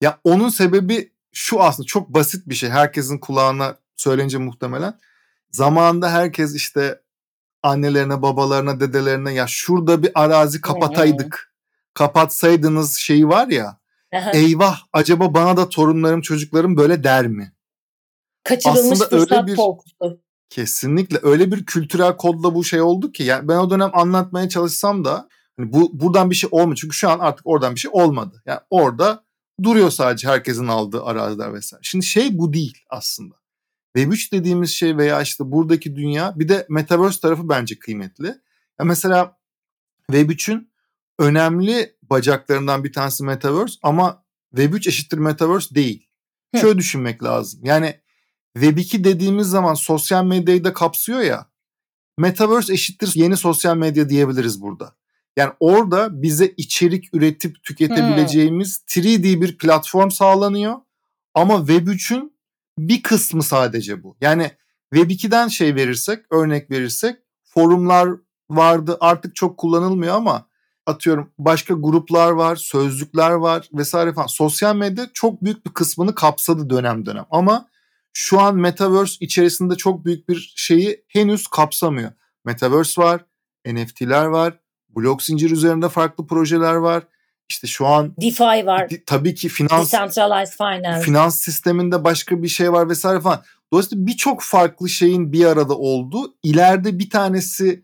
Ya 0.01 0.19
onun 0.23 0.49
sebebi 0.49 1.10
şu 1.31 1.61
aslında 1.61 1.87
çok 1.87 2.09
basit 2.09 2.49
bir 2.49 2.55
şey. 2.55 2.69
Herkesin 2.69 3.17
kulağına 3.17 3.77
söylenince 3.95 4.37
muhtemelen. 4.37 4.99
Zamanında 5.51 6.11
herkes 6.11 6.55
işte 6.55 7.01
annelerine, 7.63 8.21
babalarına, 8.21 8.79
dedelerine 8.79 9.33
ya 9.33 9.47
şurada 9.47 10.03
bir 10.03 10.11
arazi 10.15 10.61
kapataydık. 10.61 11.51
Kapatsaydınız 11.93 12.97
şeyi 12.97 13.27
var 13.27 13.47
ya. 13.47 13.77
eyvah 14.33 14.79
acaba 14.93 15.33
bana 15.33 15.57
da 15.57 15.69
torunlarım, 15.69 16.21
çocuklarım 16.21 16.77
böyle 16.77 17.03
der 17.03 17.27
mi? 17.27 17.53
Kaçırılmış 18.43 19.01
Aslında 19.01 19.21
öyle 19.21 19.47
bir, 19.47 19.55
korkusu. 19.55 20.21
Kesinlikle 20.49 21.19
öyle 21.21 21.51
bir 21.51 21.65
kültürel 21.65 22.17
kodla 22.17 22.55
bu 22.55 22.63
şey 22.63 22.81
oldu 22.81 23.11
ki 23.11 23.23
yani 23.23 23.47
ben 23.47 23.57
o 23.57 23.69
dönem 23.69 23.89
anlatmaya 23.93 24.49
çalışsam 24.49 25.05
da 25.05 25.29
hani 25.57 25.73
bu 25.73 25.99
buradan 25.99 26.29
bir 26.29 26.35
şey 26.35 26.49
olmuyor. 26.53 26.77
Çünkü 26.81 26.95
şu 26.95 27.09
an 27.09 27.19
artık 27.19 27.47
oradan 27.47 27.75
bir 27.75 27.79
şey 27.79 27.91
olmadı. 27.93 28.43
Yani 28.45 28.59
orada 28.69 29.23
duruyor 29.63 29.91
sadece 29.91 30.27
herkesin 30.27 30.67
aldığı 30.67 31.03
araziler 31.03 31.53
vesaire. 31.53 31.81
Şimdi 31.83 32.05
şey 32.05 32.37
bu 32.37 32.53
değil 32.53 32.77
aslında. 32.89 33.35
Web3 33.95 34.31
dediğimiz 34.31 34.69
şey 34.69 34.97
veya 34.97 35.21
işte 35.21 35.51
buradaki 35.51 35.95
dünya 35.95 36.33
bir 36.39 36.49
de 36.49 36.65
Metaverse 36.69 37.19
tarafı 37.19 37.49
bence 37.49 37.79
kıymetli. 37.79 38.27
Ya 38.79 38.85
mesela 38.85 39.37
Web3'ün 40.11 40.71
önemli 41.19 41.95
bacaklarından 42.01 42.83
bir 42.83 42.93
tanesi 42.93 43.23
Metaverse 43.23 43.75
ama 43.83 44.23
Web3 44.55 44.89
eşittir 44.89 45.17
Metaverse 45.17 45.75
değil. 45.75 46.07
Hı. 46.55 46.59
Şöyle 46.61 46.77
düşünmek 46.77 47.23
lazım. 47.23 47.59
Yani 47.63 47.99
Web2 48.57 49.03
dediğimiz 49.03 49.47
zaman 49.47 49.73
sosyal 49.73 50.25
medyayı 50.25 50.63
da 50.63 50.73
kapsıyor 50.73 51.19
ya. 51.19 51.51
Metaverse 52.17 52.73
eşittir 52.73 53.11
yeni 53.15 53.37
sosyal 53.37 53.77
medya 53.77 54.09
diyebiliriz 54.09 54.61
burada. 54.61 54.95
Yani 55.37 55.53
orada 55.59 56.21
bize 56.21 56.53
içerik 56.57 57.13
üretip 57.13 57.63
tüketebileceğimiz 57.63 58.83
hmm. 58.93 59.03
3D 59.03 59.41
bir 59.41 59.57
platform 59.57 60.09
sağlanıyor. 60.09 60.75
Ama 61.33 61.53
Web3'ün 61.53 62.37
bir 62.77 63.03
kısmı 63.03 63.43
sadece 63.43 64.03
bu. 64.03 64.17
Yani 64.21 64.51
Web2'den 64.93 65.47
şey 65.47 65.75
verirsek, 65.75 66.25
örnek 66.31 66.71
verirsek 66.71 67.15
forumlar 67.43 68.09
vardı 68.49 68.97
artık 68.99 69.35
çok 69.35 69.57
kullanılmıyor 69.57 70.15
ama 70.15 70.47
atıyorum 70.85 71.31
başka 71.37 71.73
gruplar 71.73 72.31
var, 72.31 72.55
sözlükler 72.55 73.31
var 73.31 73.69
vesaire 73.73 74.13
falan. 74.13 74.27
Sosyal 74.27 74.75
medya 74.75 75.09
çok 75.13 75.43
büyük 75.43 75.65
bir 75.65 75.71
kısmını 75.71 76.15
kapsadı 76.15 76.69
dönem 76.69 77.05
dönem 77.05 77.25
ama 77.31 77.69
şu 78.13 78.39
an 78.39 78.55
Metaverse 78.55 79.15
içerisinde 79.19 79.75
çok 79.75 80.05
büyük 80.05 80.29
bir 80.29 80.53
şeyi 80.55 81.05
henüz 81.07 81.47
kapsamıyor. 81.47 82.11
Metaverse 82.45 83.01
var, 83.01 83.25
NFT'ler 83.65 84.25
var, 84.25 84.59
blok 84.95 85.23
zincir 85.23 85.51
üzerinde 85.51 85.89
farklı 85.89 86.27
projeler 86.27 86.73
var. 86.73 87.03
İşte 87.49 87.67
şu 87.67 87.87
an 87.87 88.13
DeFi 88.21 88.43
var. 88.43 88.89
Di, 88.89 89.03
tabii 89.05 89.35
ki 89.35 89.49
finans 89.49 89.93
Decentralized 89.93 90.57
finance. 90.57 91.01
Finans 91.01 91.39
sisteminde 91.39 92.03
başka 92.03 92.43
bir 92.43 92.47
şey 92.47 92.71
var 92.71 92.89
vesaire 92.89 93.19
falan. 93.19 93.43
Dolayısıyla 93.73 94.07
birçok 94.07 94.41
farklı 94.41 94.89
şeyin 94.89 95.33
bir 95.33 95.45
arada 95.45 95.77
olduğu. 95.77 96.35
İleride 96.43 96.99
bir 96.99 97.09
tanesi 97.09 97.83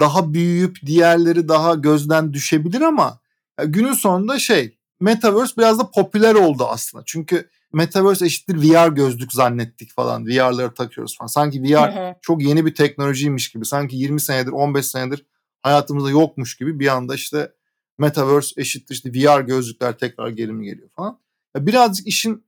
daha 0.00 0.34
büyüyüp 0.34 0.78
diğerleri 0.86 1.48
daha 1.48 1.74
gözden 1.74 2.32
düşebilir 2.32 2.80
ama 2.80 3.20
günün 3.64 3.92
sonunda 3.92 4.38
şey 4.38 4.78
Metaverse 5.00 5.52
biraz 5.58 5.78
da 5.78 5.90
popüler 5.90 6.34
oldu 6.34 6.66
aslında. 6.70 7.04
Çünkü 7.06 7.48
Metaverse 7.72 8.26
eşittir 8.26 8.56
VR 8.56 8.88
gözlük 8.88 9.32
zannettik 9.32 9.92
falan. 9.92 10.26
VR'ları 10.26 10.74
takıyoruz 10.74 11.18
falan. 11.18 11.26
Sanki 11.26 11.62
VR 11.62 11.96
hı 11.96 12.08
hı. 12.08 12.14
çok 12.22 12.42
yeni 12.42 12.66
bir 12.66 12.74
teknolojiymiş 12.74 13.50
gibi. 13.50 13.64
Sanki 13.64 13.96
20 13.96 14.20
senedir 14.20 14.52
15 14.52 14.86
senedir 14.86 15.26
hayatımızda 15.62 16.10
yokmuş 16.10 16.56
gibi 16.56 16.80
bir 16.80 16.86
anda 16.86 17.14
işte 17.14 17.52
Metaverse 17.98 18.60
eşittir 18.60 18.94
işte 18.94 19.10
VR 19.12 19.40
gözlükler 19.40 19.98
tekrar 19.98 20.28
geri 20.28 20.52
mi 20.52 20.64
geliyor 20.64 20.88
falan. 20.88 21.18
Birazcık 21.56 22.06
işin 22.06 22.44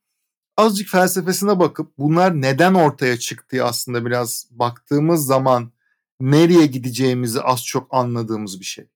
azıcık 0.57 0.89
felsefesine 0.89 1.59
bakıp 1.59 1.99
bunlar 1.99 2.43
neden 2.43 2.75
ortaya 2.75 3.19
çıktığı 3.19 3.65
aslında 3.65 4.07
biraz 4.07 4.47
baktığımız 4.51 5.27
zaman 5.27 5.73
nereye 6.21 6.67
gideceğimizi 6.67 7.41
az 7.41 7.65
çok 7.65 7.87
anladığımız 7.91 8.61
bir 8.61 8.65
şey 8.65 8.87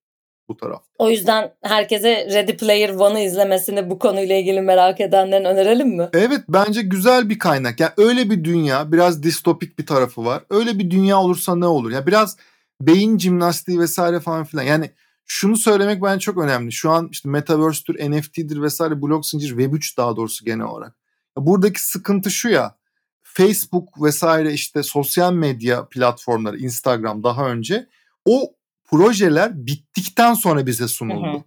bu 0.48 0.56
tarafta. 0.56 0.90
O 0.98 1.10
yüzden 1.10 1.54
herkese 1.62 2.26
Ready 2.34 2.56
Player 2.56 2.88
One'ı 2.88 3.20
izlemesini 3.20 3.90
bu 3.90 3.98
konuyla 3.98 4.36
ilgili 4.36 4.60
merak 4.60 5.00
edenlerin 5.00 5.44
önerelim 5.44 5.88
mi? 5.88 6.08
Evet 6.12 6.40
bence 6.48 6.82
güzel 6.82 7.28
bir 7.28 7.38
kaynak. 7.38 7.80
Yani 7.80 7.92
öyle 7.96 8.30
bir 8.30 8.44
dünya 8.44 8.92
biraz 8.92 9.22
distopik 9.22 9.78
bir 9.78 9.86
tarafı 9.86 10.24
var. 10.24 10.42
Öyle 10.50 10.78
bir 10.78 10.90
dünya 10.90 11.20
olursa 11.20 11.56
ne 11.56 11.66
olur? 11.66 11.90
Ya 11.90 11.96
yani 11.96 12.06
biraz 12.06 12.36
beyin 12.86 13.18
jimnastiği 13.18 13.80
vesaire 13.80 14.20
falan 14.20 14.44
filan. 14.44 14.62
Yani 14.62 14.90
şunu 15.26 15.56
söylemek 15.56 16.02
bence 16.02 16.20
çok 16.20 16.38
önemli. 16.38 16.72
Şu 16.72 16.90
an 16.90 17.08
işte 17.12 17.28
Metaverse'tür, 17.28 18.10
NFT'dir 18.10 18.62
vesaire 18.62 19.02
blok 19.02 19.26
zincir 19.26 19.56
Web3 19.56 19.96
daha 19.96 20.16
doğrusu 20.16 20.44
genel 20.44 20.66
olarak. 20.66 20.96
Buradaki 21.36 21.84
sıkıntı 21.84 22.30
şu 22.30 22.48
ya. 22.48 22.76
Facebook 23.22 24.02
vesaire 24.02 24.52
işte 24.52 24.82
sosyal 24.82 25.32
medya 25.32 25.88
platformları 25.88 26.58
Instagram 26.58 27.22
daha 27.22 27.48
önce 27.48 27.88
o 28.24 28.54
projeler 28.84 29.66
bittikten 29.66 30.34
sonra 30.34 30.66
bize 30.66 30.88
sunuldu. 30.88 31.26
Hı 31.26 31.36
hı. 31.36 31.42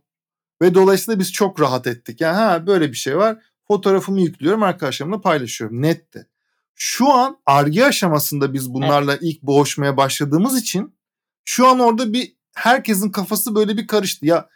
Ve 0.62 0.74
dolayısıyla 0.74 1.20
biz 1.20 1.34
çok 1.34 1.62
rahat 1.62 1.88
ettik. 1.88 2.22
Yani 2.22 2.36
ha 2.36 2.68
böyle 2.68 2.92
bir 2.92 2.98
şey 2.98 3.18
var. 3.18 3.38
Fotoğrafımı 3.68 4.22
yüklüyorum 4.22 4.64
arkadaşlarımla 4.64 5.22
paylaşıyorum. 5.22 5.82
Netti. 5.82 6.28
Şu 6.76 7.14
an 7.14 7.38
arge 7.46 7.84
aşamasında 7.84 8.54
biz 8.54 8.74
bunlarla 8.74 9.12
evet. 9.12 9.24
ilk 9.24 9.42
boğuşmaya 9.44 9.98
başladığımız 9.98 10.62
için 10.62 10.97
şu 11.48 11.68
an 11.68 11.80
orada 11.80 12.14
bir 12.14 12.36
herkesin 12.56 13.12
kafası 13.12 13.56
böyle 13.56 13.78
bir 13.78 13.88
karıştı. 13.88 14.26
Ya 14.26 14.50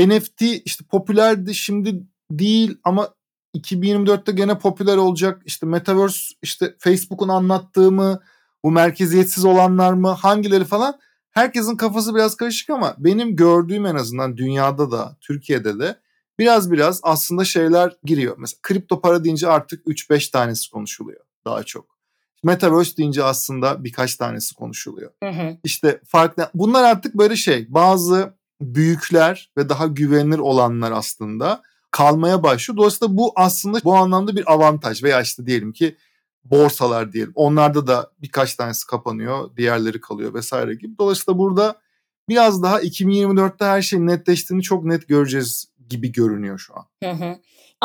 NFT 0.00 0.42
işte 0.42 0.84
popülerdi 0.90 1.54
şimdi 1.54 2.02
değil 2.30 2.78
ama 2.84 3.14
2024'te 3.56 4.32
gene 4.32 4.58
popüler 4.58 4.96
olacak. 4.96 5.42
İşte 5.44 5.66
Metaverse 5.66 6.34
işte 6.42 6.76
Facebook'un 6.78 7.28
anlattığı 7.28 7.92
mı 7.92 8.20
bu 8.64 8.70
merkeziyetsiz 8.70 9.44
olanlar 9.44 9.92
mı 9.92 10.08
hangileri 10.08 10.64
falan 10.64 10.98
herkesin 11.30 11.76
kafası 11.76 12.14
biraz 12.14 12.36
karışık 12.36 12.70
ama 12.70 12.94
benim 12.98 13.36
gördüğüm 13.36 13.86
en 13.86 13.94
azından 13.94 14.36
dünyada 14.36 14.90
da 14.90 15.16
Türkiye'de 15.20 15.78
de 15.78 16.00
biraz 16.38 16.70
biraz 16.72 17.00
aslında 17.02 17.44
şeyler 17.44 17.96
giriyor. 18.04 18.36
Mesela 18.38 18.58
kripto 18.62 19.00
para 19.00 19.24
deyince 19.24 19.48
artık 19.48 19.86
3-5 19.86 20.30
tanesi 20.30 20.70
konuşuluyor 20.70 21.20
daha 21.44 21.62
çok. 21.62 21.95
Metaverse 22.44 22.96
deyince 22.96 23.24
aslında 23.24 23.84
birkaç 23.84 24.16
tanesi 24.16 24.54
konuşuluyor. 24.54 25.10
Hı 25.22 25.30
hı. 25.30 25.56
İşte 25.64 26.00
farklı 26.06 26.50
bunlar 26.54 26.84
artık 26.84 27.14
böyle 27.14 27.36
şey 27.36 27.66
bazı 27.68 28.34
büyükler 28.60 29.50
ve 29.56 29.68
daha 29.68 29.86
güvenilir 29.86 30.38
olanlar 30.38 30.92
aslında 30.92 31.62
kalmaya 31.90 32.42
başlıyor. 32.42 32.76
Dolayısıyla 32.76 33.16
bu 33.16 33.32
aslında 33.36 33.78
bu 33.84 33.94
anlamda 33.94 34.36
bir 34.36 34.52
avantaj 34.52 35.02
veya 35.02 35.20
işte 35.20 35.46
diyelim 35.46 35.72
ki 35.72 35.96
borsalar 36.44 37.12
diyelim. 37.12 37.32
Onlarda 37.34 37.86
da 37.86 38.10
birkaç 38.22 38.54
tanesi 38.54 38.86
kapanıyor, 38.86 39.56
diğerleri 39.56 40.00
kalıyor 40.00 40.34
vesaire 40.34 40.74
gibi. 40.74 40.98
Dolayısıyla 40.98 41.38
burada 41.38 41.80
biraz 42.28 42.62
daha 42.62 42.82
2024'te 42.82 43.64
her 43.64 43.82
şeyin 43.82 44.06
netleştiğini 44.06 44.62
çok 44.62 44.84
net 44.84 45.08
göreceğiz 45.08 45.68
gibi 45.88 46.12
görünüyor 46.12 46.58
şu 46.58 46.74
an. 46.76 46.86
Hı 47.04 47.10
hı. 47.10 47.36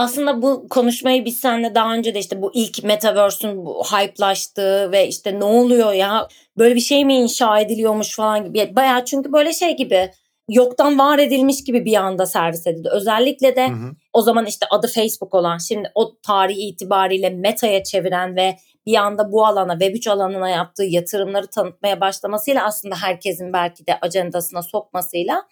Aslında 0.01 0.41
bu 0.41 0.67
konuşmayı 0.69 1.25
biz 1.25 1.39
seninle 1.39 1.75
daha 1.75 1.93
önce 1.93 2.13
de 2.13 2.19
işte 2.19 2.41
bu 2.41 2.51
ilk 2.53 2.83
Metaverse'ün 2.83 3.65
hype'laştığı 3.65 4.91
ve 4.91 5.07
işte 5.07 5.39
ne 5.39 5.43
oluyor 5.43 5.93
ya 5.93 6.27
böyle 6.57 6.75
bir 6.75 6.79
şey 6.79 7.05
mi 7.05 7.15
inşa 7.15 7.59
ediliyormuş 7.59 8.15
falan 8.15 8.45
gibi. 8.45 8.75
Bayağı 8.75 9.05
çünkü 9.05 9.33
böyle 9.33 9.53
şey 9.53 9.77
gibi 9.77 10.11
yoktan 10.49 10.99
var 10.99 11.19
edilmiş 11.19 11.63
gibi 11.63 11.85
bir 11.85 11.95
anda 11.95 12.25
servis 12.25 12.67
edildi. 12.67 12.89
Özellikle 12.91 13.55
de 13.55 13.67
hı 13.67 13.73
hı. 13.73 13.91
o 14.13 14.21
zaman 14.21 14.45
işte 14.45 14.65
adı 14.71 14.87
Facebook 14.87 15.33
olan 15.33 15.57
şimdi 15.57 15.91
o 15.95 16.17
tarih 16.21 16.57
itibariyle 16.57 17.29
Meta'ya 17.29 17.83
çeviren 17.83 18.35
ve 18.35 18.57
bir 18.85 18.95
anda 18.95 19.31
bu 19.31 19.45
alana 19.45 19.73
Web3 19.73 20.09
alanına 20.09 20.49
yaptığı 20.49 20.83
yatırımları 20.83 21.47
tanıtmaya 21.47 22.01
başlamasıyla 22.01 22.65
aslında 22.65 22.95
herkesin 22.95 23.53
belki 23.53 23.87
de 23.87 23.99
ajandasına 24.01 24.61
sokmasıyla 24.61 25.43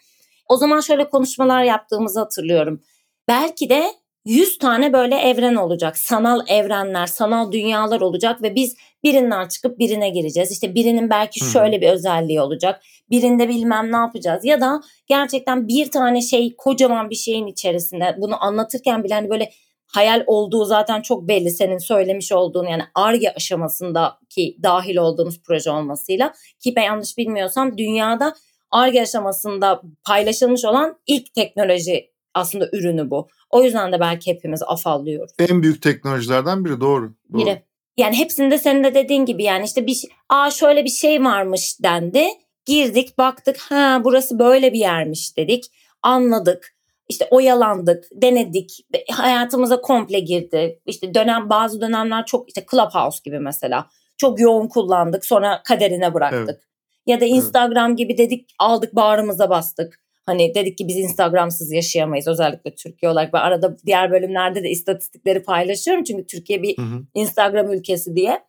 o 0.49 0.57
zaman 0.57 0.79
şöyle 0.79 1.09
konuşmalar 1.09 1.63
yaptığımızı 1.63 2.19
hatırlıyorum. 2.19 2.81
Belki 3.27 3.69
de 3.69 3.91
100 4.25 4.57
tane 4.57 4.93
böyle 4.93 5.15
evren 5.15 5.55
olacak. 5.55 5.97
Sanal 5.97 6.39
evrenler, 6.47 7.07
sanal 7.07 7.51
dünyalar 7.51 8.01
olacak 8.01 8.41
ve 8.41 8.55
biz 8.55 8.75
birinden 9.03 9.47
çıkıp 9.47 9.79
birine 9.79 10.09
gireceğiz. 10.09 10.51
İşte 10.51 10.75
birinin 10.75 11.09
belki 11.09 11.39
şöyle 11.51 11.81
bir 11.81 11.89
özelliği 11.89 12.41
olacak. 12.41 12.81
Birinde 13.09 13.49
bilmem 13.49 13.91
ne 13.91 13.97
yapacağız. 13.97 14.45
Ya 14.45 14.61
da 14.61 14.81
gerçekten 15.07 15.67
bir 15.67 15.91
tane 15.91 16.21
şey 16.21 16.55
kocaman 16.57 17.09
bir 17.09 17.15
şeyin 17.15 17.47
içerisinde 17.47 18.15
bunu 18.17 18.43
anlatırken 18.43 19.03
bile 19.03 19.13
hani 19.13 19.29
böyle 19.29 19.51
hayal 19.87 20.23
olduğu 20.27 20.65
zaten 20.65 21.01
çok 21.01 21.27
belli 21.27 21.51
senin 21.51 21.77
söylemiş 21.77 22.31
olduğun 22.31 22.67
yani 22.67 22.83
ARGE 22.95 23.33
aşamasındaki 23.33 24.57
dahil 24.63 24.97
olduğumuz 24.97 25.41
proje 25.43 25.71
olmasıyla 25.71 26.33
ki 26.59 26.75
ben 26.75 26.83
yanlış 26.83 27.17
bilmiyorsam 27.17 27.77
dünyada 27.77 28.33
ARGE 28.71 29.01
aşamasında 29.01 29.81
paylaşılmış 30.05 30.65
olan 30.65 30.99
ilk 31.07 31.33
teknoloji 31.33 32.08
aslında 32.33 32.69
ürünü 32.73 33.09
bu. 33.09 33.27
O 33.49 33.63
yüzden 33.63 33.91
de 33.91 33.99
belki 33.99 34.31
hepimiz 34.31 34.61
afallıyoruz. 34.67 35.31
En 35.39 35.63
büyük 35.63 35.81
teknolojilerden 35.81 36.65
biri 36.65 36.81
doğru. 36.81 37.13
doğru. 37.33 37.41
Biri. 37.41 37.63
Yani 37.97 38.17
hepsinde 38.17 38.57
senin 38.57 38.83
de 38.83 38.95
dediğin 38.95 39.25
gibi 39.25 39.43
yani 39.43 39.65
işte 39.65 39.87
bir 39.87 40.03
aa 40.29 40.51
şöyle 40.51 40.85
bir 40.85 40.89
şey 40.89 41.23
varmış 41.23 41.83
dendi. 41.83 42.27
Girdik 42.65 43.17
baktık 43.17 43.57
ha 43.57 44.01
burası 44.03 44.39
böyle 44.39 44.73
bir 44.73 44.79
yermiş 44.79 45.37
dedik. 45.37 45.65
Anladık. 46.01 46.75
İşte 47.09 47.27
oyalandık, 47.31 48.05
denedik, 48.11 48.85
hayatımıza 49.11 49.81
komple 49.81 50.19
girdi. 50.19 50.79
İşte 50.85 51.13
dönem 51.13 51.49
bazı 51.49 51.81
dönemler 51.81 52.25
çok 52.25 52.47
işte 52.47 52.65
Clubhouse 52.71 53.19
gibi 53.23 53.39
mesela 53.39 53.87
çok 54.17 54.39
yoğun 54.39 54.67
kullandık 54.67 55.25
sonra 55.25 55.61
kaderine 55.63 56.13
bıraktık. 56.13 56.49
Evet. 56.49 56.61
Ya 57.05 57.21
da 57.21 57.25
Instagram 57.25 57.89
evet. 57.89 57.97
gibi 57.97 58.17
dedik 58.17 58.49
aldık 58.59 58.95
bağrımıza 58.95 59.49
bastık. 59.49 59.99
Hani 60.25 60.55
dedik 60.55 60.77
ki 60.77 60.87
biz 60.87 60.97
Instagram'sız 60.97 61.71
yaşayamayız 61.71 62.27
özellikle 62.27 62.75
Türkiye 62.75 63.11
olarak. 63.11 63.33
Ben 63.33 63.39
arada 63.39 63.77
diğer 63.85 64.11
bölümlerde 64.11 64.63
de 64.63 64.69
istatistikleri 64.69 65.43
paylaşıyorum. 65.43 66.03
Çünkü 66.03 66.27
Türkiye 66.27 66.63
bir 66.63 66.77
hı 66.77 66.81
hı. 66.81 67.01
Instagram 67.13 67.73
ülkesi 67.73 68.15
diye. 68.15 68.39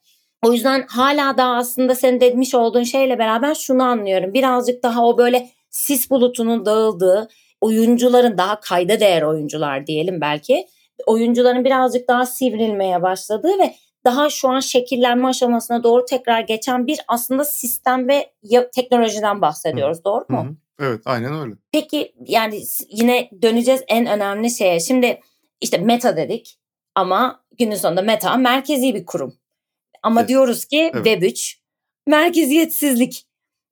O 0.46 0.52
yüzden 0.52 0.86
hala 0.88 1.36
daha 1.36 1.56
aslında 1.56 1.94
senin 1.94 2.20
demiş 2.20 2.54
olduğun 2.54 2.82
şeyle 2.82 3.18
beraber 3.18 3.54
şunu 3.54 3.82
anlıyorum. 3.82 4.34
Birazcık 4.34 4.82
daha 4.82 5.06
o 5.06 5.18
böyle 5.18 5.50
sis 5.70 6.10
bulutunun 6.10 6.66
dağıldığı, 6.66 7.28
oyuncuların 7.60 8.38
daha 8.38 8.60
kayda 8.60 9.00
değer 9.00 9.22
oyuncular 9.22 9.86
diyelim 9.86 10.20
belki. 10.20 10.66
Oyuncuların 11.06 11.64
birazcık 11.64 12.08
daha 12.08 12.26
sivrilmeye 12.26 13.02
başladığı 13.02 13.58
ve 13.58 13.74
daha 14.04 14.30
şu 14.30 14.48
an 14.48 14.60
şekillenme 14.60 15.28
aşamasına 15.28 15.82
doğru 15.82 16.04
tekrar 16.04 16.40
geçen 16.40 16.86
bir 16.86 17.00
aslında 17.08 17.44
sistem 17.44 18.08
ve 18.08 18.32
teknolojiden 18.74 19.42
bahsediyoruz. 19.42 19.98
Hı. 19.98 20.04
Doğru 20.04 20.24
mu? 20.28 20.44
Hı. 20.44 20.56
Evet 20.80 21.00
aynen 21.04 21.40
öyle. 21.40 21.54
Peki 21.72 22.14
yani 22.26 22.62
yine 22.88 23.30
döneceğiz 23.42 23.82
en 23.88 24.06
önemli 24.06 24.50
şeye. 24.50 24.80
Şimdi 24.80 25.20
işte 25.60 25.78
meta 25.78 26.16
dedik 26.16 26.58
ama 26.94 27.44
günün 27.58 27.75
sonunda 27.75 28.02
meta 28.02 28.37
merkezi 28.37 28.94
bir 28.94 29.06
kurum. 29.06 29.37
Ama 30.02 30.20
evet. 30.20 30.28
diyoruz 30.28 30.64
ki 30.64 30.90
evet. 30.94 31.06
Web3 31.06 31.56
merkeziyetsizlik. 32.06 33.26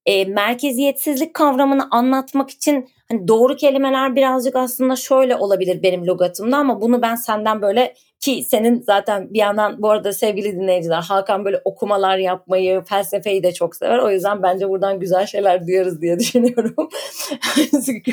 E, 0.06 0.24
merkeziyetsizlik 0.24 1.34
kavramını 1.34 1.88
anlatmak 1.90 2.50
için 2.50 2.88
hani 3.08 3.28
doğru 3.28 3.56
kelimeler 3.56 4.16
birazcık 4.16 4.56
aslında 4.56 4.96
şöyle 4.96 5.36
olabilir 5.36 5.82
benim 5.82 6.06
logatımda 6.06 6.56
ama 6.56 6.80
bunu 6.80 7.02
ben 7.02 7.14
senden 7.14 7.62
böyle 7.62 7.94
ki 8.20 8.44
senin 8.44 8.82
zaten 8.82 9.34
bir 9.34 9.38
yandan 9.38 9.82
bu 9.82 9.90
arada 9.90 10.12
sevgili 10.12 10.52
dinleyiciler 10.52 11.02
Hakan 11.02 11.44
böyle 11.44 11.60
okumalar 11.64 12.18
yapmayı, 12.18 12.82
felsefeyi 12.82 13.42
de 13.42 13.52
çok 13.52 13.76
sever. 13.76 13.98
O 13.98 14.10
yüzden 14.10 14.42
bence 14.42 14.68
buradan 14.68 15.00
güzel 15.00 15.26
şeyler 15.26 15.66
duyarız 15.66 16.00
diye 16.00 16.18
düşünüyorum. 16.18 16.88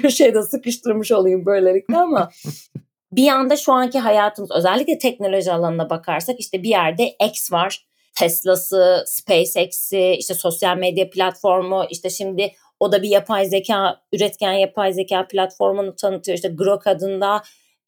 Köşeye 0.02 0.34
de 0.34 0.42
sıkıştırmış 0.42 1.12
olayım 1.12 1.46
böylelikle 1.46 1.98
ama 1.98 2.30
bir 3.12 3.24
yanda 3.24 3.58
şu 3.58 3.74
anki 3.74 4.00
hayatımız 4.00 4.52
özellikle 4.52 4.98
teknoloji 4.98 5.52
alanına 5.52 5.90
bakarsak 5.90 6.40
işte 6.40 6.64
bir 6.64 6.70
yerde 6.70 7.16
X 7.28 7.52
var. 7.52 7.86
Tesla'sı, 8.20 9.04
SpaceX'i, 9.08 10.16
işte 10.20 10.34
sosyal 10.34 10.78
medya 10.78 11.10
platformu, 11.10 11.86
işte 11.90 12.10
şimdi 12.10 12.52
o 12.80 12.92
da 12.92 13.04
bir 13.04 13.10
yapay 13.10 13.46
zeka, 13.46 14.02
üretken 14.14 14.54
yapay 14.54 14.94
zeka 14.94 15.28
platformunu 15.28 15.96
tanıtıyor. 15.96 16.36
İşte 16.36 16.50
Grok 16.50 16.88
adında 16.88 17.42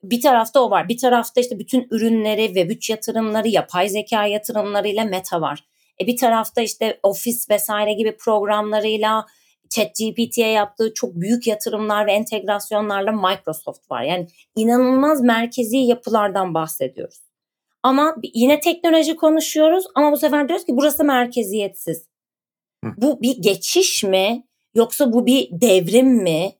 bir 0.03 0.21
tarafta 0.21 0.59
o 0.59 0.69
var. 0.69 0.89
Bir 0.89 0.97
tarafta 0.97 1.41
işte 1.41 1.59
bütün 1.59 1.87
ürünleri 1.91 2.55
ve 2.55 2.61
güç 2.61 2.89
yatırımları, 2.89 3.47
yapay 3.47 3.89
zeka 3.89 4.25
yatırımlarıyla 4.25 5.05
Meta 5.05 5.41
var. 5.41 5.63
E 6.01 6.07
bir 6.07 6.17
tarafta 6.17 6.61
işte 6.61 6.99
Office 7.03 7.39
vesaire 7.49 7.93
gibi 7.93 8.17
programlarıyla 8.17 9.25
ChatGPT'ye 9.69 10.47
yaptığı 10.47 10.93
çok 10.93 11.15
büyük 11.15 11.47
yatırımlar 11.47 12.07
ve 12.07 12.11
entegrasyonlarla 12.11 13.11
Microsoft 13.11 13.91
var. 13.91 14.03
Yani 14.03 14.27
inanılmaz 14.55 15.21
merkezi 15.21 15.77
yapılardan 15.77 16.53
bahsediyoruz. 16.53 17.19
Ama 17.83 18.15
yine 18.33 18.59
teknoloji 18.59 19.15
konuşuyoruz 19.15 19.85
ama 19.95 20.11
bu 20.11 20.17
sefer 20.17 20.47
diyoruz 20.47 20.65
ki 20.65 20.77
burası 20.77 21.03
merkeziyetsiz. 21.03 22.07
Hı. 22.83 22.91
Bu 22.97 23.21
bir 23.21 23.37
geçiş 23.41 24.03
mi 24.03 24.43
yoksa 24.75 25.13
bu 25.13 25.25
bir 25.25 25.49
devrim 25.51 26.07
mi? 26.07 26.51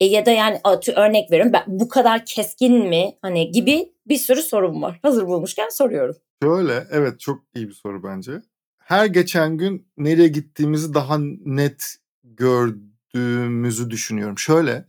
E, 0.00 0.06
ya 0.06 0.26
da 0.26 0.30
yani 0.30 0.60
atı 0.64 0.92
örnek 0.92 1.30
veriyorum 1.30 1.52
ben, 1.52 1.64
bu 1.66 1.88
kadar 1.88 2.24
keskin 2.24 2.88
mi 2.88 3.16
hani 3.22 3.50
gibi 3.50 3.92
bir 4.06 4.18
sürü 4.18 4.42
sorum 4.42 4.82
var. 4.82 4.98
Hazır 5.02 5.26
bulmuşken 5.26 5.68
soruyorum. 5.68 6.16
Şöyle 6.42 6.86
evet 6.90 7.20
çok 7.20 7.42
iyi 7.54 7.68
bir 7.68 7.72
soru 7.72 8.02
bence. 8.02 8.32
Her 8.78 9.06
geçen 9.06 9.56
gün 9.56 9.88
nereye 9.96 10.28
gittiğimizi 10.28 10.94
daha 10.94 11.18
net 11.44 11.96
gördüğümüzü 12.24 13.90
düşünüyorum. 13.90 14.38
Şöyle 14.38 14.84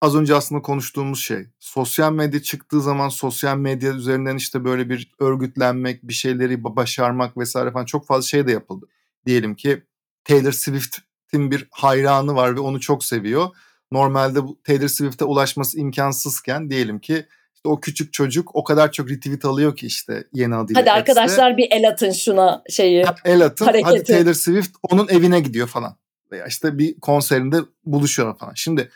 az 0.00 0.16
önce 0.16 0.34
aslında 0.34 0.62
konuştuğumuz 0.62 1.20
şey 1.20 1.46
sosyal 1.58 2.12
medya 2.12 2.42
çıktığı 2.42 2.80
zaman 2.80 3.08
sosyal 3.08 3.56
medya 3.56 3.92
üzerinden 3.92 4.36
işte 4.36 4.64
böyle 4.64 4.90
bir 4.90 5.12
örgütlenmek, 5.18 6.02
bir 6.02 6.12
şeyleri 6.12 6.64
başarmak 6.64 7.36
vesaire 7.36 7.72
falan 7.72 7.84
çok 7.84 8.06
fazla 8.06 8.22
şey 8.22 8.46
de 8.46 8.52
yapıldı. 8.52 8.86
Diyelim 9.26 9.54
ki 9.54 9.82
Taylor 10.24 10.52
Swift'in 10.52 11.50
bir 11.50 11.68
hayranı 11.70 12.34
var 12.34 12.56
ve 12.56 12.60
onu 12.60 12.80
çok 12.80 13.04
seviyor 13.04 13.48
normalde 13.92 14.44
bu 14.44 14.58
Taylor 14.64 14.88
Swift'e 14.88 15.24
ulaşması 15.24 15.78
imkansızken 15.78 16.70
diyelim 16.70 16.98
ki 16.98 17.26
işte 17.54 17.68
o 17.68 17.80
küçük 17.80 18.12
çocuk 18.12 18.56
o 18.56 18.64
kadar 18.64 18.92
çok 18.92 19.10
retweet 19.10 19.44
alıyor 19.44 19.76
ki 19.76 19.86
işte 19.86 20.24
yeni 20.32 20.54
adıyla. 20.54 20.80
Hadi 20.80 20.88
X'de. 20.88 20.92
arkadaşlar 20.92 21.56
bir 21.56 21.68
el 21.70 21.88
atın 21.88 22.12
şuna 22.12 22.62
şeyi. 22.70 23.04
El 23.24 23.44
atın. 23.44 23.64
Hareketi. 23.64 23.90
Hadi 23.90 24.04
Taylor 24.04 24.34
Swift 24.34 24.76
onun 24.82 25.08
evine 25.08 25.40
gidiyor 25.40 25.68
falan. 25.68 25.96
Veya 26.32 26.46
işte 26.46 26.78
bir 26.78 27.00
konserinde 27.00 27.60
buluşuyor 27.84 28.38
falan. 28.38 28.52
Şimdi 28.54 28.90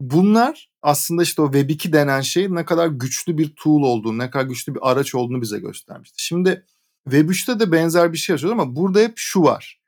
bunlar 0.00 0.70
aslında 0.82 1.22
işte 1.22 1.42
o 1.42 1.46
Web2 1.52 1.92
denen 1.92 2.20
şey 2.20 2.54
ne 2.54 2.64
kadar 2.64 2.86
güçlü 2.86 3.38
bir 3.38 3.52
tool 3.56 3.82
olduğunu, 3.82 4.18
ne 4.18 4.30
kadar 4.30 4.44
güçlü 4.44 4.74
bir 4.74 4.90
araç 4.90 5.14
olduğunu 5.14 5.42
bize 5.42 5.58
göstermişti. 5.58 6.24
Şimdi 6.24 6.64
Web3'te 7.08 7.60
de 7.60 7.72
benzer 7.72 8.12
bir 8.12 8.18
şey 8.18 8.34
yaşıyoruz 8.34 8.60
ama 8.60 8.76
burada 8.76 9.00
hep 9.00 9.12
şu 9.16 9.42
var 9.42 9.80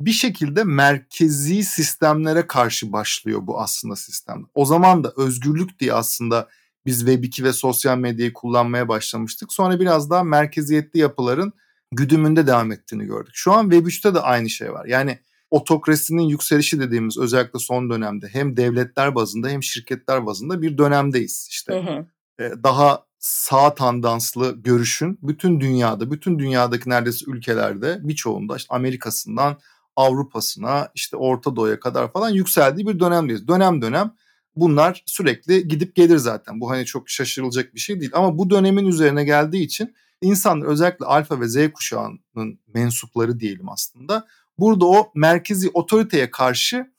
bir 0.00 0.12
şekilde 0.12 0.64
merkezi 0.64 1.64
sistemlere 1.64 2.46
karşı 2.46 2.92
başlıyor 2.92 3.40
bu 3.42 3.60
aslında 3.60 3.96
sistem. 3.96 4.46
O 4.54 4.64
zaman 4.64 5.04
da 5.04 5.12
özgürlük 5.16 5.78
diye 5.80 5.92
aslında 5.92 6.48
biz 6.86 7.02
Web2 7.02 7.44
ve 7.44 7.52
sosyal 7.52 7.98
medyayı 7.98 8.32
kullanmaya 8.32 8.88
başlamıştık. 8.88 9.52
Sonra 9.52 9.80
biraz 9.80 10.10
daha 10.10 10.24
merkeziyetli 10.24 11.00
yapıların 11.00 11.52
güdümünde 11.92 12.46
devam 12.46 12.72
ettiğini 12.72 13.04
gördük. 13.04 13.32
Şu 13.34 13.52
an 13.52 13.70
Web3'te 13.70 14.14
de 14.14 14.20
aynı 14.20 14.50
şey 14.50 14.72
var. 14.72 14.86
Yani 14.86 15.18
otokrasinin 15.50 16.22
yükselişi 16.22 16.80
dediğimiz 16.80 17.18
özellikle 17.18 17.58
son 17.58 17.90
dönemde 17.90 18.28
hem 18.28 18.56
devletler 18.56 19.14
bazında 19.14 19.48
hem 19.48 19.62
şirketler 19.62 20.26
bazında 20.26 20.62
bir 20.62 20.78
dönemdeyiz. 20.78 21.48
İşte 21.50 21.72
hı 21.74 21.78
hı. 21.78 22.62
daha 22.62 23.04
sağ 23.18 23.74
tandanslı 23.74 24.62
görüşün 24.62 25.18
bütün 25.22 25.60
dünyada, 25.60 26.10
bütün 26.10 26.38
dünyadaki 26.38 26.90
neredeyse 26.90 27.24
ülkelerde 27.30 27.98
birçoğunda 28.02 28.56
işte 28.56 28.74
Amerika'sından 28.74 29.56
Avrupa'sına 29.96 30.88
işte 30.94 31.16
Orta 31.16 31.56
Doğu'ya 31.56 31.80
kadar 31.80 32.12
falan 32.12 32.30
yükseldiği 32.30 32.86
bir 32.86 33.00
dönemdeyiz. 33.00 33.48
Dönem 33.48 33.82
dönem 33.82 34.14
bunlar 34.56 35.02
sürekli 35.06 35.68
gidip 35.68 35.94
gelir 35.94 36.16
zaten. 36.16 36.60
Bu 36.60 36.70
hani 36.70 36.84
çok 36.84 37.10
şaşırılacak 37.10 37.74
bir 37.74 37.80
şey 37.80 38.00
değil. 38.00 38.10
Ama 38.14 38.38
bu 38.38 38.50
dönemin 38.50 38.86
üzerine 38.86 39.24
geldiği 39.24 39.62
için 39.62 39.94
insanlar 40.22 40.66
özellikle 40.66 41.06
alfa 41.06 41.40
ve 41.40 41.48
Z 41.48 41.72
kuşağının 41.72 42.58
mensupları 42.74 43.40
diyelim 43.40 43.68
aslında. 43.68 44.26
Burada 44.58 44.86
o 44.86 45.12
merkezi 45.14 45.70
otoriteye 45.74 46.30
karşı 46.30 46.94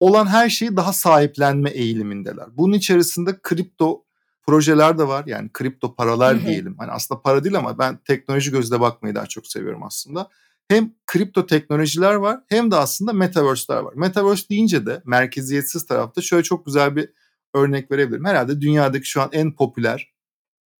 olan 0.00 0.26
her 0.26 0.48
şeyi 0.48 0.76
daha 0.76 0.92
sahiplenme 0.92 1.70
eğilimindeler. 1.70 2.46
Bunun 2.56 2.72
içerisinde 2.72 3.38
kripto 3.42 4.04
projeler 4.46 4.98
de 4.98 5.08
var. 5.08 5.24
Yani 5.26 5.50
kripto 5.52 5.94
paralar 5.94 6.46
diyelim. 6.46 6.74
Hani 6.78 6.90
aslında 6.90 7.20
para 7.22 7.44
değil 7.44 7.58
ama 7.58 7.78
ben 7.78 7.96
teknoloji 7.96 8.50
gözle 8.50 8.80
bakmayı 8.80 9.14
daha 9.14 9.26
çok 9.26 9.46
seviyorum 9.46 9.82
aslında 9.82 10.28
hem 10.68 10.94
kripto 11.06 11.46
teknolojiler 11.46 12.14
var 12.14 12.40
hem 12.48 12.70
de 12.70 12.76
aslında 12.76 13.12
metaverse'ler 13.12 13.80
var. 13.80 13.94
Metaverse 13.94 14.48
deyince 14.48 14.86
de 14.86 15.02
merkeziyetsiz 15.04 15.86
tarafta 15.86 16.22
şöyle 16.22 16.42
çok 16.42 16.66
güzel 16.66 16.96
bir 16.96 17.10
örnek 17.54 17.90
verebilirim. 17.90 18.24
Herhalde 18.24 18.60
dünyadaki 18.60 19.08
şu 19.08 19.22
an 19.22 19.28
en 19.32 19.52
popüler 19.52 20.12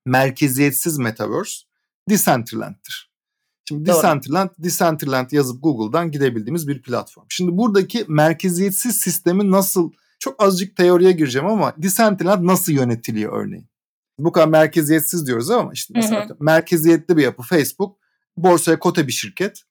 merkeziyetsiz 0.07 0.98
metaverse 0.98 1.57
Decentraland'tir. 2.11 3.09
Şimdi 3.68 3.87
Decentraland, 3.87 4.51
Decentraland 4.59 5.31
yazıp 5.33 5.62
Google'dan 5.62 6.11
gidebildiğimiz 6.11 6.68
bir 6.68 6.83
platform. 6.83 7.27
Şimdi 7.29 7.57
buradaki 7.57 8.05
merkeziyetsiz 8.09 8.96
sistemi 8.96 9.51
nasıl 9.51 9.92
çok 10.18 10.42
azıcık 10.42 10.77
teoriye 10.77 11.12
gireceğim 11.12 11.48
ama 11.48 11.74
Decentraland 11.77 12.46
nasıl 12.46 12.72
yönetiliyor 12.72 13.44
örneğin? 13.44 13.68
Bu 14.18 14.33
kadar 14.33 14.48
merkeziyetsiz 14.48 15.27
diyoruz 15.27 15.51
ama 15.51 15.72
işte 15.72 15.94
mesela 15.96 16.24
hı 16.24 16.29
hı. 16.29 16.37
merkeziyetli 16.40 17.16
bir 17.16 17.22
yapı 17.22 17.42
Facebook 17.42 17.98
borsaya 18.37 18.79
kote 18.79 19.07
bir 19.07 19.12
şirket 19.12 19.62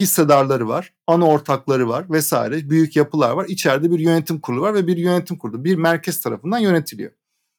hissedarları 0.00 0.68
var, 0.68 0.92
ana 1.06 1.26
ortakları 1.26 1.88
var 1.88 2.10
vesaire 2.10 2.70
büyük 2.70 2.96
yapılar 2.96 3.30
var. 3.30 3.46
İçeride 3.48 3.90
bir 3.90 3.98
yönetim 3.98 4.40
kurulu 4.40 4.60
var 4.60 4.74
ve 4.74 4.86
bir 4.86 4.96
yönetim 4.96 5.38
kurulu 5.38 5.64
bir 5.64 5.76
merkez 5.76 6.20
tarafından 6.20 6.58
yönetiliyor. 6.58 7.12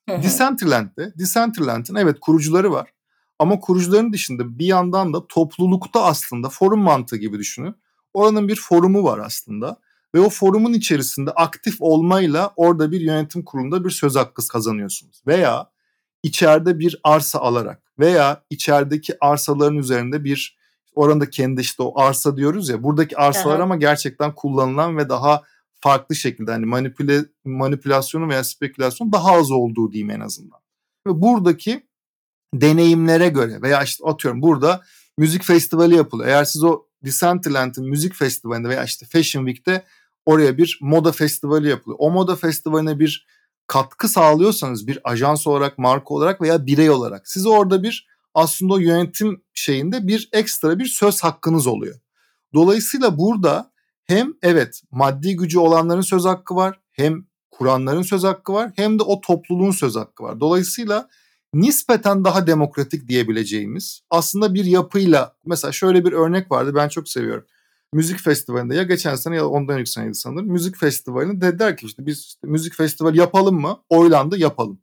Decentraland'de, 0.09 1.13
Decentraland'ın 1.19 1.95
evet 1.95 2.19
kurucuları 2.21 2.71
var. 2.71 2.89
Ama 3.39 3.59
kurucuların 3.59 4.13
dışında 4.13 4.59
bir 4.59 4.65
yandan 4.65 5.13
da 5.13 5.27
toplulukta 5.27 6.03
aslında 6.03 6.49
forum 6.49 6.79
mantığı 6.79 7.17
gibi 7.17 7.39
düşünün. 7.39 7.75
Oranın 8.13 8.47
bir 8.47 8.55
forumu 8.55 9.03
var 9.03 9.19
aslında. 9.19 9.77
Ve 10.15 10.19
o 10.19 10.29
forumun 10.29 10.73
içerisinde 10.73 11.31
aktif 11.31 11.75
olmayla 11.79 12.53
orada 12.55 12.91
bir 12.91 13.01
yönetim 13.01 13.43
kurulunda 13.43 13.85
bir 13.85 13.89
söz 13.89 14.15
hakkı 14.15 14.47
kazanıyorsunuz. 14.47 15.21
Veya 15.27 15.69
içeride 16.23 16.79
bir 16.79 16.99
arsa 17.03 17.39
alarak 17.39 17.81
veya 17.99 18.43
içerideki 18.49 19.13
arsaların 19.21 19.77
üzerinde 19.77 20.23
bir 20.23 20.56
oranda 20.97 21.29
kendi 21.29 21.61
işte 21.61 21.83
o 21.83 21.99
arsa 21.99 22.37
diyoruz 22.37 22.69
ya 22.69 22.83
buradaki 22.83 23.17
arsalar 23.17 23.55
Aha. 23.55 23.63
ama 23.63 23.75
gerçekten 23.75 24.35
kullanılan 24.35 24.97
ve 24.97 25.09
daha 25.09 25.43
farklı 25.79 26.15
şekilde 26.15 26.51
hani 26.51 26.65
manipüle 26.65 27.25
manipülasyonu 27.45 28.29
veya 28.29 28.43
spekülasyon 28.43 29.11
daha 29.11 29.31
az 29.31 29.51
olduğu 29.51 29.91
diyeyim 29.91 30.11
en 30.11 30.19
azından. 30.19 30.59
Ve 31.07 31.21
buradaki 31.21 31.87
deneyimlere 32.53 33.29
göre 33.29 33.61
veya 33.61 33.83
işte 33.83 34.05
atıyorum 34.05 34.41
burada 34.41 34.81
müzik 35.17 35.43
festivali 35.43 35.95
yapılıyor. 35.95 36.29
Eğer 36.29 36.45
siz 36.45 36.63
o 36.63 36.83
Decentraland'ın 37.05 37.89
müzik 37.89 38.15
festivalinde 38.15 38.69
veya 38.69 38.83
işte 38.83 39.05
Fashion 39.05 39.45
Week'te 39.45 39.85
oraya 40.25 40.57
bir 40.57 40.79
moda 40.81 41.11
festivali 41.11 41.69
yapılıyor. 41.69 41.97
O 42.01 42.11
moda 42.11 42.35
festivaline 42.35 42.99
bir 42.99 43.27
katkı 43.67 44.07
sağlıyorsanız 44.07 44.87
bir 44.87 44.99
ajans 45.03 45.47
olarak, 45.47 45.77
marka 45.77 46.13
olarak 46.13 46.41
veya 46.41 46.65
birey 46.65 46.89
olarak 46.89 47.27
siz 47.27 47.45
orada 47.45 47.83
bir 47.83 48.07
aslında 48.37 48.73
o 48.73 48.77
yönetim 48.77 49.41
şeyinde 49.53 50.07
bir 50.07 50.29
ekstra 50.33 50.79
bir 50.79 50.85
söz 50.85 51.23
hakkınız 51.23 51.67
oluyor. 51.67 51.95
Dolayısıyla 52.53 53.17
burada 53.17 53.71
hem 54.05 54.33
evet 54.41 54.81
maddi 54.91 55.35
gücü 55.35 55.59
olanların 55.59 56.01
söz 56.01 56.25
hakkı 56.25 56.55
var, 56.55 56.79
hem 56.91 57.25
kuranların 57.51 58.01
söz 58.01 58.23
hakkı 58.23 58.53
var, 58.53 58.71
hem 58.75 58.99
de 58.99 59.03
o 59.03 59.21
topluluğun 59.21 59.71
söz 59.71 59.95
hakkı 59.95 60.23
var. 60.23 60.39
Dolayısıyla 60.39 61.09
nispeten 61.53 62.25
daha 62.25 62.47
demokratik 62.47 63.07
diyebileceğimiz 63.07 64.01
aslında 64.09 64.53
bir 64.53 64.65
yapıyla 64.65 65.35
mesela 65.45 65.71
şöyle 65.71 66.05
bir 66.05 66.11
örnek 66.11 66.51
vardı 66.51 66.75
ben 66.75 66.89
çok 66.89 67.09
seviyorum. 67.09 67.45
Müzik 67.93 68.19
festivalinde 68.19 68.75
ya 68.75 68.83
geçen 68.83 69.15
sene 69.15 69.35
ya 69.35 69.47
ondan 69.47 69.75
önceki 69.75 69.91
seneydi 69.91 70.15
sanırım. 70.15 70.47
Müzik 70.47 70.77
festivalinde 70.77 71.41
dediler 71.41 71.77
ki 71.77 71.85
işte 71.85 72.05
biz 72.05 72.19
işte 72.19 72.47
müzik 72.47 72.73
festivali 72.73 73.17
yapalım 73.17 73.61
mı? 73.61 73.83
Oylandı 73.89 74.37
yapalım. 74.37 74.81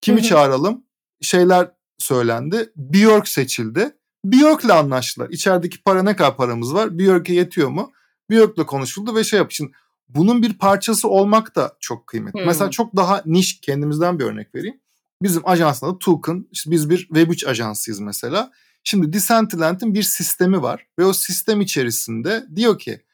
Kimi 0.00 0.22
çağıralım? 0.22 0.84
Şeyler 1.20 1.70
söylendi. 1.98 2.72
Björk 2.76 3.28
seçildi. 3.28 3.96
Björk'le 4.24 4.70
anlaştılar. 4.70 5.30
İçerideki 5.30 5.82
para 5.82 6.02
ne 6.02 6.16
kadar 6.16 6.36
paramız 6.36 6.74
var? 6.74 6.98
Björk'e 6.98 7.34
yetiyor 7.34 7.68
mu? 7.68 7.92
Björk'le 8.30 8.66
konuşuldu 8.66 9.16
ve 9.16 9.24
şey 9.24 9.38
yap. 9.38 9.52
Şimdi 9.52 9.72
bunun 10.08 10.42
bir 10.42 10.58
parçası 10.58 11.08
olmak 11.08 11.56
da 11.56 11.76
çok 11.80 12.06
kıymetli. 12.06 12.40
Hmm. 12.40 12.46
Mesela 12.46 12.70
çok 12.70 12.96
daha 12.96 13.22
niş 13.26 13.60
kendimizden 13.60 14.18
bir 14.18 14.24
örnek 14.24 14.54
vereyim. 14.54 14.80
Bizim 15.22 15.48
ajansın 15.48 15.86
adı 15.86 15.98
Token. 15.98 16.46
İşte 16.52 16.70
biz 16.70 16.90
bir 16.90 17.08
Web3 17.08 17.48
ajansıyız 17.48 18.00
mesela. 18.00 18.50
Şimdi 18.84 19.12
Decentraland'ın 19.12 19.94
bir 19.94 20.02
sistemi 20.02 20.62
var 20.62 20.86
ve 20.98 21.04
o 21.04 21.12
sistem 21.12 21.60
içerisinde 21.60 22.44
diyor 22.56 22.78
ki 22.78 23.04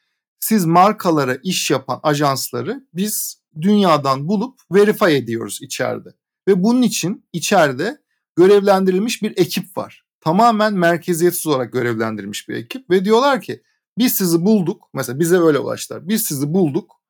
siz 0.41 0.65
markalara 0.65 1.35
iş 1.43 1.71
yapan 1.71 2.01
ajansları 2.03 2.87
biz 2.95 3.43
dünyadan 3.61 4.29
bulup 4.29 4.61
verify 4.73 5.17
ediyoruz 5.17 5.59
içeride. 5.63 6.09
Ve 6.49 6.63
bunun 6.63 6.83
için 6.83 7.25
içeride 7.33 7.99
görevlendirilmiş 8.41 9.23
bir 9.23 9.33
ekip 9.37 9.77
var. 9.77 10.05
Tamamen 10.21 10.75
merkeziyetsiz 10.75 11.47
olarak 11.47 11.73
görevlendirilmiş 11.73 12.49
bir 12.49 12.55
ekip 12.55 12.91
ve 12.91 13.05
diyorlar 13.05 13.41
ki 13.41 13.63
biz 13.99 14.15
sizi 14.15 14.45
bulduk. 14.45 14.89
Mesela 14.95 15.21
bize 15.21 15.39
öyle 15.39 15.59
ulaştılar. 15.59 16.09
Biz 16.09 16.23
sizi 16.23 16.55
bulduk. 16.55 17.01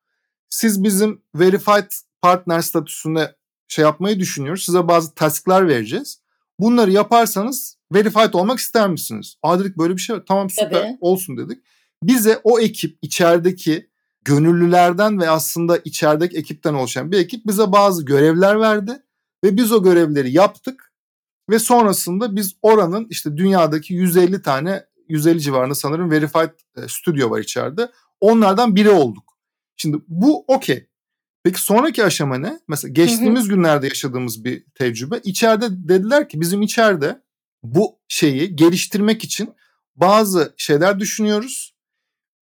Siz 0.49 0.83
bizim 0.83 1.21
verified 1.35 1.91
partner 2.21 2.61
statüsünde 2.61 3.35
şey 3.67 3.83
yapmayı 3.83 4.19
düşünüyoruz. 4.19 4.65
Size 4.65 4.87
bazı 4.87 5.15
tasklar 5.15 5.67
vereceğiz. 5.67 6.21
Bunları 6.59 6.91
yaparsanız 6.91 7.77
verified 7.93 8.33
olmak 8.33 8.59
ister 8.59 8.89
misiniz? 8.89 9.35
Aa 9.43 9.59
dedik 9.59 9.77
böyle 9.77 9.95
bir 9.95 10.01
şey 10.01 10.15
var. 10.15 10.23
Tamam 10.27 10.49
süper 10.49 10.71
Tabii. 10.71 10.97
olsun 11.01 11.37
dedik. 11.37 11.63
Bize 12.03 12.41
o 12.43 12.59
ekip 12.59 12.97
içerideki 13.01 13.89
gönüllülerden 14.25 15.19
ve 15.19 15.29
aslında 15.29 15.77
içerideki 15.77 16.37
ekipten 16.37 16.73
oluşan 16.73 17.11
bir 17.11 17.17
ekip 17.19 17.47
bize 17.47 17.71
bazı 17.71 18.05
görevler 18.05 18.59
verdi. 18.59 19.03
Ve 19.43 19.57
biz 19.57 19.71
o 19.71 19.83
görevleri 19.83 20.31
yaptık. 20.31 20.90
Ve 21.51 21.59
sonrasında 21.59 22.35
biz 22.35 22.55
oranın 22.61 23.07
işte 23.09 23.37
dünyadaki 23.37 23.93
150 23.93 24.41
tane 24.41 24.85
150 25.09 25.41
civarında 25.41 25.75
sanırım 25.75 26.11
verified 26.11 26.49
e, 26.77 26.87
stüdyo 26.87 27.29
var 27.29 27.39
içeride. 27.39 27.91
Onlardan 28.19 28.75
biri 28.75 28.89
olduk. 28.89 29.37
Şimdi 29.77 29.97
bu 30.07 30.45
okey. 30.47 30.87
Peki 31.43 31.61
sonraki 31.61 32.03
aşama 32.03 32.37
ne? 32.37 32.59
Mesela 32.67 32.91
geçtiğimiz 32.91 33.43
hı 33.43 33.45
hı. 33.45 33.49
günlerde 33.49 33.87
yaşadığımız 33.87 34.43
bir 34.43 34.65
tecrübe. 34.75 35.19
İçeride 35.23 35.67
dediler 35.69 36.29
ki 36.29 36.41
bizim 36.41 36.61
içeride 36.61 37.21
bu 37.63 37.99
şeyi 38.07 38.55
geliştirmek 38.55 39.23
için 39.23 39.53
bazı 39.95 40.53
şeyler 40.57 40.99
düşünüyoruz. 40.99 41.75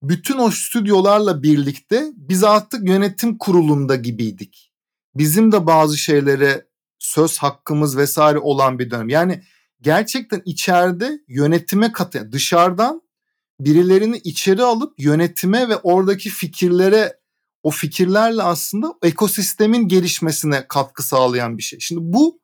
Bütün 0.03 0.37
o 0.37 0.51
stüdyolarla 0.51 1.43
birlikte 1.43 2.11
biz 2.15 2.43
artık 2.43 2.87
yönetim 2.87 3.37
kurulunda 3.37 3.95
gibiydik. 3.95 4.73
Bizim 5.15 5.51
de 5.51 5.67
bazı 5.67 5.97
şeylere 5.97 6.68
söz 6.99 7.37
hakkımız 7.37 7.97
vesaire 7.97 8.39
olan 8.39 8.79
bir 8.79 8.91
dönem. 8.91 9.09
Yani 9.09 9.41
gerçekten 9.81 10.41
içeride 10.45 11.19
yönetime 11.27 11.91
katı 11.91 12.31
dışarıdan 12.31 13.01
birilerini 13.59 14.17
içeri 14.17 14.63
alıp 14.63 14.93
yönetime 14.99 15.69
ve 15.69 15.75
oradaki 15.75 16.29
fikirlere 16.29 17.19
o 17.63 17.69
fikirlerle 17.69 18.43
aslında 18.43 18.93
ekosistemin 19.03 19.87
gelişmesine 19.87 20.65
katkı 20.67 21.03
sağlayan 21.03 21.57
bir 21.57 21.63
şey. 21.63 21.79
Şimdi 21.79 22.01
bu 22.03 22.39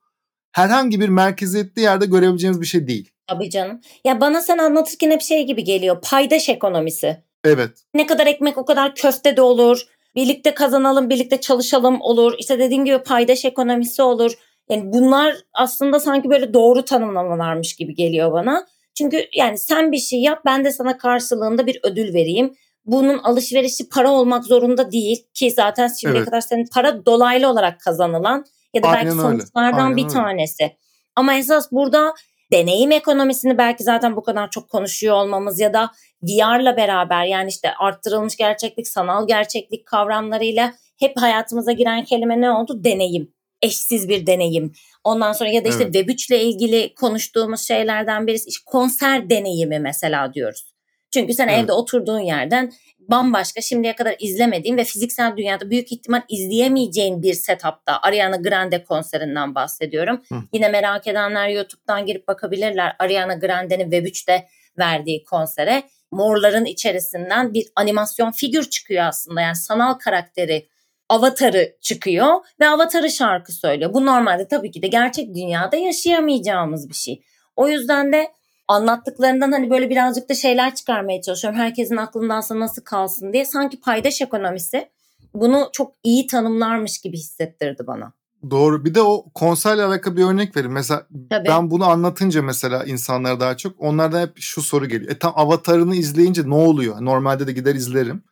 herhangi 0.51 0.99
bir 0.99 1.09
merkeziyetli 1.09 1.81
yerde 1.81 2.05
görebileceğimiz 2.05 2.61
bir 2.61 2.65
şey 2.65 2.87
değil. 2.87 3.11
Tabii 3.27 3.49
canım. 3.49 3.81
Ya 4.05 4.21
bana 4.21 4.41
sen 4.41 4.57
anlatırken 4.57 5.11
hep 5.11 5.21
şey 5.21 5.45
gibi 5.45 5.63
geliyor. 5.63 6.01
Paydaş 6.01 6.49
ekonomisi. 6.49 7.23
Evet. 7.43 7.71
Ne 7.93 8.07
kadar 8.07 8.27
ekmek 8.27 8.57
o 8.57 8.65
kadar 8.65 8.95
köfte 8.95 9.37
de 9.37 9.41
olur. 9.41 9.81
Birlikte 10.15 10.53
kazanalım, 10.53 11.09
birlikte 11.09 11.41
çalışalım 11.41 12.01
olur. 12.01 12.33
İşte 12.39 12.59
dediğim 12.59 12.85
gibi 12.85 13.03
paydaş 13.03 13.45
ekonomisi 13.45 14.01
olur. 14.01 14.31
Yani 14.69 14.93
bunlar 14.93 15.35
aslında 15.53 15.99
sanki 15.99 16.29
böyle 16.29 16.53
doğru 16.53 16.85
tanımlamalarmış 16.85 17.75
gibi 17.75 17.95
geliyor 17.95 18.31
bana. 18.31 18.65
Çünkü 18.97 19.27
yani 19.33 19.57
sen 19.57 19.91
bir 19.91 19.97
şey 19.97 20.21
yap 20.21 20.41
ben 20.45 20.65
de 20.65 20.71
sana 20.71 20.97
karşılığında 20.97 21.67
bir 21.67 21.79
ödül 21.83 22.13
vereyim. 22.13 22.53
Bunun 22.85 23.17
alışverişi 23.17 23.89
para 23.89 24.11
olmak 24.11 24.45
zorunda 24.45 24.91
değil 24.91 25.27
ki 25.33 25.51
zaten 25.51 25.87
şimdiye 25.87 26.17
evet. 26.17 26.29
kadar 26.29 26.41
senin 26.41 26.67
para 26.73 27.05
dolaylı 27.05 27.49
olarak 27.49 27.79
kazanılan 27.79 28.45
ya 28.73 28.83
da 28.83 28.87
Aynen 28.87 29.05
belki 29.05 29.17
sonuçlardan 29.17 29.79
Aynen 29.79 29.97
bir 29.97 30.03
öyle. 30.03 30.13
tanesi. 30.13 30.77
Ama 31.15 31.33
esas 31.33 31.71
burada 31.71 32.13
deneyim 32.51 32.91
ekonomisini 32.91 33.57
belki 33.57 33.83
zaten 33.83 34.15
bu 34.15 34.23
kadar 34.23 34.49
çok 34.49 34.69
konuşuyor 34.69 35.15
olmamız 35.15 35.59
ya 35.59 35.73
da 35.73 35.91
VR'la 36.23 36.77
beraber 36.77 37.25
yani 37.25 37.49
işte 37.49 37.73
arttırılmış 37.79 38.35
gerçeklik, 38.35 38.87
sanal 38.87 39.27
gerçeklik 39.27 39.85
kavramlarıyla 39.85 40.73
hep 40.99 41.17
hayatımıza 41.17 41.71
giren 41.71 42.03
kelime 42.03 42.41
ne 42.41 42.51
oldu? 42.51 42.83
Deneyim. 42.83 43.34
Eşsiz 43.65 44.09
bir 44.09 44.27
deneyim. 44.27 44.73
Ondan 45.03 45.33
sonra 45.33 45.49
ya 45.49 45.65
da 45.65 45.69
işte 45.69 45.83
evet. 45.83 45.95
Web3 45.95 46.33
ile 46.33 46.43
ilgili 46.43 46.93
konuştuğumuz 46.95 47.61
şeylerden 47.61 48.27
birisi 48.27 48.49
işte 48.49 48.63
konser 48.65 49.29
deneyimi 49.29 49.79
mesela 49.79 50.33
diyoruz. 50.33 50.75
Çünkü 51.11 51.33
sen 51.33 51.47
evet. 51.47 51.63
evde 51.63 51.71
oturduğun 51.71 52.19
yerden 52.19 52.71
bambaşka 52.99 53.61
şimdiye 53.61 53.95
kadar 53.95 54.15
izlemediğin 54.19 54.77
ve 54.77 54.83
fiziksel 54.83 55.37
dünyada 55.37 55.69
büyük 55.69 55.91
ihtimal 55.91 56.21
izleyemeyeceğin 56.29 57.21
bir 57.21 57.33
setupta 57.33 57.99
Ariana 58.01 58.35
Grande 58.35 58.83
konserinden 58.83 59.55
bahsediyorum. 59.55 60.21
Hı. 60.29 60.35
Yine 60.53 60.69
merak 60.69 61.07
edenler 61.07 61.49
YouTube'dan 61.49 62.05
girip 62.05 62.27
bakabilirler 62.27 62.95
Ariana 62.99 63.33
Grande'nin 63.33 63.91
Web3'te 63.91 64.47
verdiği 64.77 65.23
konsere. 65.23 65.83
Morların 66.11 66.65
içerisinden 66.65 67.53
bir 67.53 67.67
animasyon 67.75 68.31
figür 68.31 68.69
çıkıyor 68.69 69.03
aslında 69.03 69.41
yani 69.41 69.55
sanal 69.55 69.93
karakteri 69.93 70.67
avatarı 71.09 71.75
çıkıyor 71.81 72.33
ve 72.59 72.67
avatarı 72.67 73.09
şarkı 73.09 73.51
söylüyor. 73.51 73.93
Bu 73.93 74.05
normalde 74.05 74.47
tabii 74.47 74.71
ki 74.71 74.81
de 74.81 74.87
gerçek 74.87 75.35
dünyada 75.35 75.75
yaşayamayacağımız 75.75 76.89
bir 76.89 76.95
şey. 76.95 77.21
O 77.55 77.67
yüzden 77.67 78.13
de 78.13 78.31
anlattıklarından 78.67 79.51
hani 79.51 79.69
böyle 79.69 79.89
birazcık 79.89 80.29
da 80.29 80.33
şeyler 80.33 80.75
çıkarmaya 80.75 81.21
çalışıyorum. 81.21 81.59
Herkesin 81.59 81.97
aklındansa 81.97 82.59
nasıl 82.59 82.81
kalsın 82.81 83.33
diye. 83.33 83.45
Sanki 83.45 83.79
paydaş 83.79 84.21
ekonomisi 84.21 84.89
bunu 85.33 85.69
çok 85.71 85.93
iyi 86.03 86.27
tanımlarmış 86.27 87.01
gibi 87.01 87.17
hissettirdi 87.17 87.87
bana. 87.87 88.13
Doğru. 88.49 88.85
Bir 88.85 88.95
de 88.95 89.01
o 89.01 89.25
konserle 89.33 89.83
alakalı 89.83 90.17
bir 90.17 90.23
örnek 90.23 90.57
verin. 90.57 90.71
Mesela 90.71 91.07
Tabii. 91.29 91.47
ben 91.47 91.71
bunu 91.71 91.85
anlatınca 91.85 92.41
mesela 92.41 92.83
insanlara 92.83 93.39
daha 93.39 93.57
çok 93.57 93.81
onlardan 93.81 94.21
hep 94.21 94.31
şu 94.35 94.61
soru 94.61 94.85
geliyor. 94.85 95.11
E 95.11 95.19
tam 95.19 95.33
avatarını 95.35 95.95
izleyince 95.95 96.49
ne 96.49 96.55
oluyor? 96.55 96.95
Normalde 96.99 97.47
de 97.47 97.51
gider 97.51 97.75
izlerim. 97.75 98.23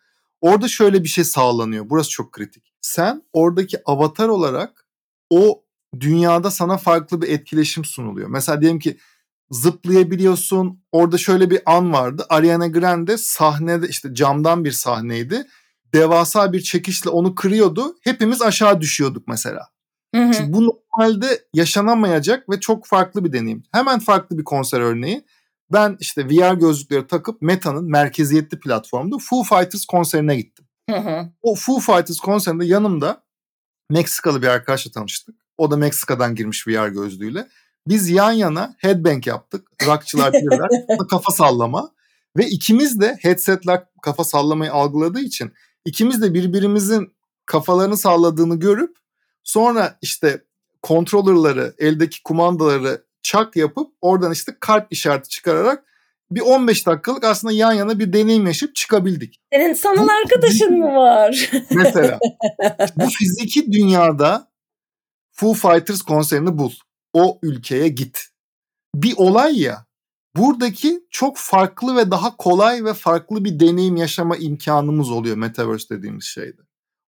Orada 0.44 0.68
şöyle 0.68 1.04
bir 1.04 1.10
şey 1.10 1.24
sağlanıyor. 1.24 1.90
Burası 1.90 2.10
çok 2.10 2.32
kritik. 2.32 2.74
Sen 2.82 3.24
oradaki 3.34 3.78
avatar 3.86 4.28
olarak 4.28 4.86
o 5.30 5.64
dünyada 6.00 6.52
sana 6.52 6.78
farklı 6.78 7.22
bir 7.22 7.28
etkileşim 7.28 7.86
sunuluyor. 7.86 8.30
Mesela 8.30 8.62
diyelim 8.62 8.80
ki 8.80 8.98
zıplayabiliyorsun. 9.52 10.84
Orada 10.92 11.18
şöyle 11.18 11.50
bir 11.50 11.62
an 11.66 11.94
vardı. 11.94 12.26
Ariana 12.30 12.68
Grande 12.68 13.18
sahnede 13.18 13.88
işte 13.88 14.14
camdan 14.14 14.66
bir 14.66 14.72
sahneydi. 14.72 15.48
Devasa 15.94 16.54
bir 16.54 16.62
çekişle 16.62 17.10
onu 17.10 17.36
kırıyordu. 17.36 17.96
Hepimiz 18.02 18.42
aşağı 18.42 18.82
düşüyorduk 18.82 19.28
mesela. 19.28 19.68
Hı 20.16 20.22
hı. 20.24 20.34
Şimdi 20.34 20.54
bu 20.54 20.82
normalde 20.98 21.46
yaşanamayacak 21.54 22.50
ve 22.50 22.60
çok 22.60 22.88
farklı 22.88 23.26
bir 23.26 23.34
deneyim. 23.34 23.64
Hemen 23.72 24.00
farklı 24.00 24.38
bir 24.38 24.44
konser 24.44 24.82
örneği. 24.82 25.26
Ben 25.72 25.98
işte 26.00 26.28
VR 26.30 26.54
gözlükleri 26.54 27.08
takıp 27.08 27.42
Meta'nın 27.42 27.92
merkeziyetli 27.92 28.60
platformda 28.60 29.18
Foo 29.20 29.44
Fighters 29.44 29.86
konserine 29.86 30.36
gittim. 30.36 30.66
Hı 30.90 30.98
hı. 30.98 31.30
O 31.42 31.56
Foo 31.56 31.80
Fighters 31.80 32.18
konserinde 32.18 32.66
yanımda 32.66 33.24
Meksikalı 33.90 34.42
bir 34.42 34.48
arkadaşla 34.48 34.92
tanıştık. 34.92 35.36
O 35.58 35.72
da 35.72 35.78
Meksika'dan 35.78 36.36
girmiş 36.36 36.68
VR 36.68 36.88
gözlüğüyle. 36.88 37.48
Biz 37.88 38.10
yan 38.10 38.32
yana 38.32 38.76
headbang 38.78 39.28
yaptık. 39.28 39.68
Rockçılar 39.86 40.34
bilirler. 40.34 40.70
kafa 41.10 41.32
sallama. 41.32 41.92
Ve 42.38 42.48
ikimiz 42.48 43.02
de 43.02 43.18
headsetler 43.22 43.84
kafa 44.02 44.24
sallamayı 44.24 44.74
algıladığı 44.74 45.20
için 45.20 45.54
ikimiz 45.86 46.22
de 46.22 46.34
birbirimizin 46.34 47.14
kafalarını 47.46 47.98
salladığını 47.98 48.60
görüp 48.60 48.98
sonra 49.44 49.98
işte 50.02 50.44
kontrolörleri, 50.82 51.72
eldeki 51.78 52.24
kumandaları 52.24 53.04
çak 53.24 53.56
yapıp 53.56 53.92
oradan 54.02 54.32
işte 54.32 54.58
kalp 54.60 54.88
işareti 54.90 55.30
çıkararak 55.30 55.84
bir 56.32 56.42
15 56.42 56.88
dakikalık 56.88 57.24
aslında 57.24 57.54
yan 57.54 57.74
yana 57.74 58.00
bir 58.00 58.14
deneyim 58.14 58.48
yaşayıp 58.48 58.76
çıkabildik. 58.76 59.40
Senin 59.54 59.74
sanal 59.74 60.08
arkadaşın 60.24 60.80
mı 60.80 60.96
var? 60.96 61.52
Mesela 61.72 62.20
bu 62.96 63.10
fiziki 63.10 63.72
dünyada 63.72 64.48
Foo 65.32 65.54
Fighters 65.54 66.02
konserini 66.02 66.58
bul. 66.58 66.72
O 67.14 67.40
ülkeye 67.44 67.88
git. 67.88 68.28
Bir 68.96 69.14
olay 69.18 69.62
ya. 69.62 69.86
Buradaki 70.36 71.04
çok 71.10 71.38
farklı 71.38 71.96
ve 71.96 72.12
daha 72.12 72.38
kolay 72.38 72.86
ve 72.86 72.94
farklı 72.94 73.46
bir 73.46 73.60
deneyim 73.60 73.96
yaşama 73.96 74.38
imkanımız 74.38 75.12
oluyor 75.12 75.38
Metaverse 75.38 75.98
dediğimiz 75.98 76.24
şeyde. 76.24 76.62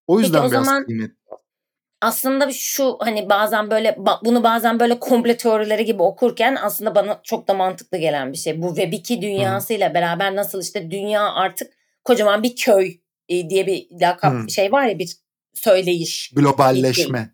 O 0.07 0.19
yüzden 0.19 0.41
Peki 0.41 0.47
o 0.47 0.51
biraz 0.51 0.65
zaman 0.65 0.85
kıymetli. 0.85 1.15
Aslında 2.05 2.51
şu 2.51 2.97
hani 2.99 3.29
bazen 3.29 3.71
böyle 3.71 3.97
bunu 4.25 4.43
bazen 4.43 4.79
böyle 4.79 4.99
komple 4.99 5.37
teorileri 5.37 5.85
gibi 5.85 6.03
okurken 6.03 6.57
aslında 6.61 6.95
bana 6.95 7.19
çok 7.23 7.47
da 7.47 7.53
mantıklı 7.53 7.97
gelen 7.97 8.33
bir 8.33 8.37
şey. 8.37 8.61
Bu 8.61 8.67
Web 8.67 8.93
2 8.93 9.21
dünyasıyla 9.21 9.93
beraber 9.93 10.35
nasıl 10.35 10.61
işte 10.61 10.91
dünya 10.91 11.33
artık 11.33 11.73
kocaman 12.03 12.43
bir 12.43 12.55
köy 12.55 12.97
e, 13.29 13.49
diye 13.49 13.67
bir 13.67 13.87
lakap 14.01 14.33
Hı. 14.33 14.49
şey 14.49 14.71
var 14.71 14.85
ya 14.85 14.99
bir 14.99 15.09
söyleyiş. 15.53 16.31
Globalleşme. 16.35 17.29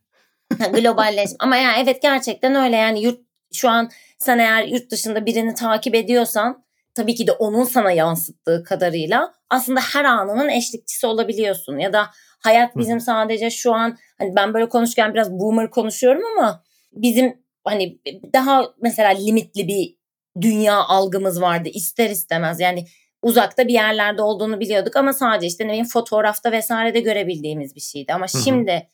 Globalleşme. 0.73 1.35
Ama 1.39 1.57
yani 1.57 1.83
evet 1.83 2.01
gerçekten 2.01 2.55
öyle 2.55 2.75
yani 2.75 3.03
yurt 3.03 3.19
şu 3.53 3.69
an 3.69 3.89
sen 4.19 4.39
eğer 4.39 4.63
yurt 4.63 4.91
dışında 4.91 5.25
birini 5.25 5.53
takip 5.53 5.95
ediyorsan 5.95 6.63
tabii 6.93 7.15
ki 7.15 7.27
de 7.27 7.31
onun 7.31 7.63
sana 7.63 7.91
yansıttığı 7.91 8.63
kadarıyla 8.63 9.33
aslında 9.49 9.79
her 9.79 10.05
anının 10.05 10.49
eşlikçisi 10.49 11.07
olabiliyorsun 11.07 11.77
ya 11.77 11.93
da 11.93 12.11
hayat 12.43 12.77
bizim 12.77 12.99
sadece 12.99 13.49
şu 13.49 13.73
an 13.73 13.97
hani 14.17 14.35
ben 14.35 14.53
böyle 14.53 14.69
konuşurken 14.69 15.13
biraz 15.13 15.31
boomer 15.31 15.69
konuşuyorum 15.69 16.21
ama 16.37 16.63
bizim 16.91 17.41
hani 17.63 17.99
daha 18.33 18.63
mesela 18.81 19.09
limitli 19.09 19.67
bir 19.67 19.95
dünya 20.41 20.75
algımız 20.75 21.41
vardı 21.41 21.69
ister 21.73 22.09
istemez. 22.09 22.59
Yani 22.59 22.85
uzakta 23.21 23.67
bir 23.67 23.73
yerlerde 23.73 24.21
olduğunu 24.21 24.59
biliyorduk 24.59 24.95
ama 24.95 25.13
sadece 25.13 25.47
işte 25.47 25.63
ne 25.63 25.67
bileyim 25.67 25.87
fotoğrafta 25.87 26.51
vesairede 26.51 26.99
görebildiğimiz 26.99 27.75
bir 27.75 27.81
şeydi. 27.81 28.13
Ama 28.13 28.25
hı. 28.25 28.43
şimdi 28.43 28.87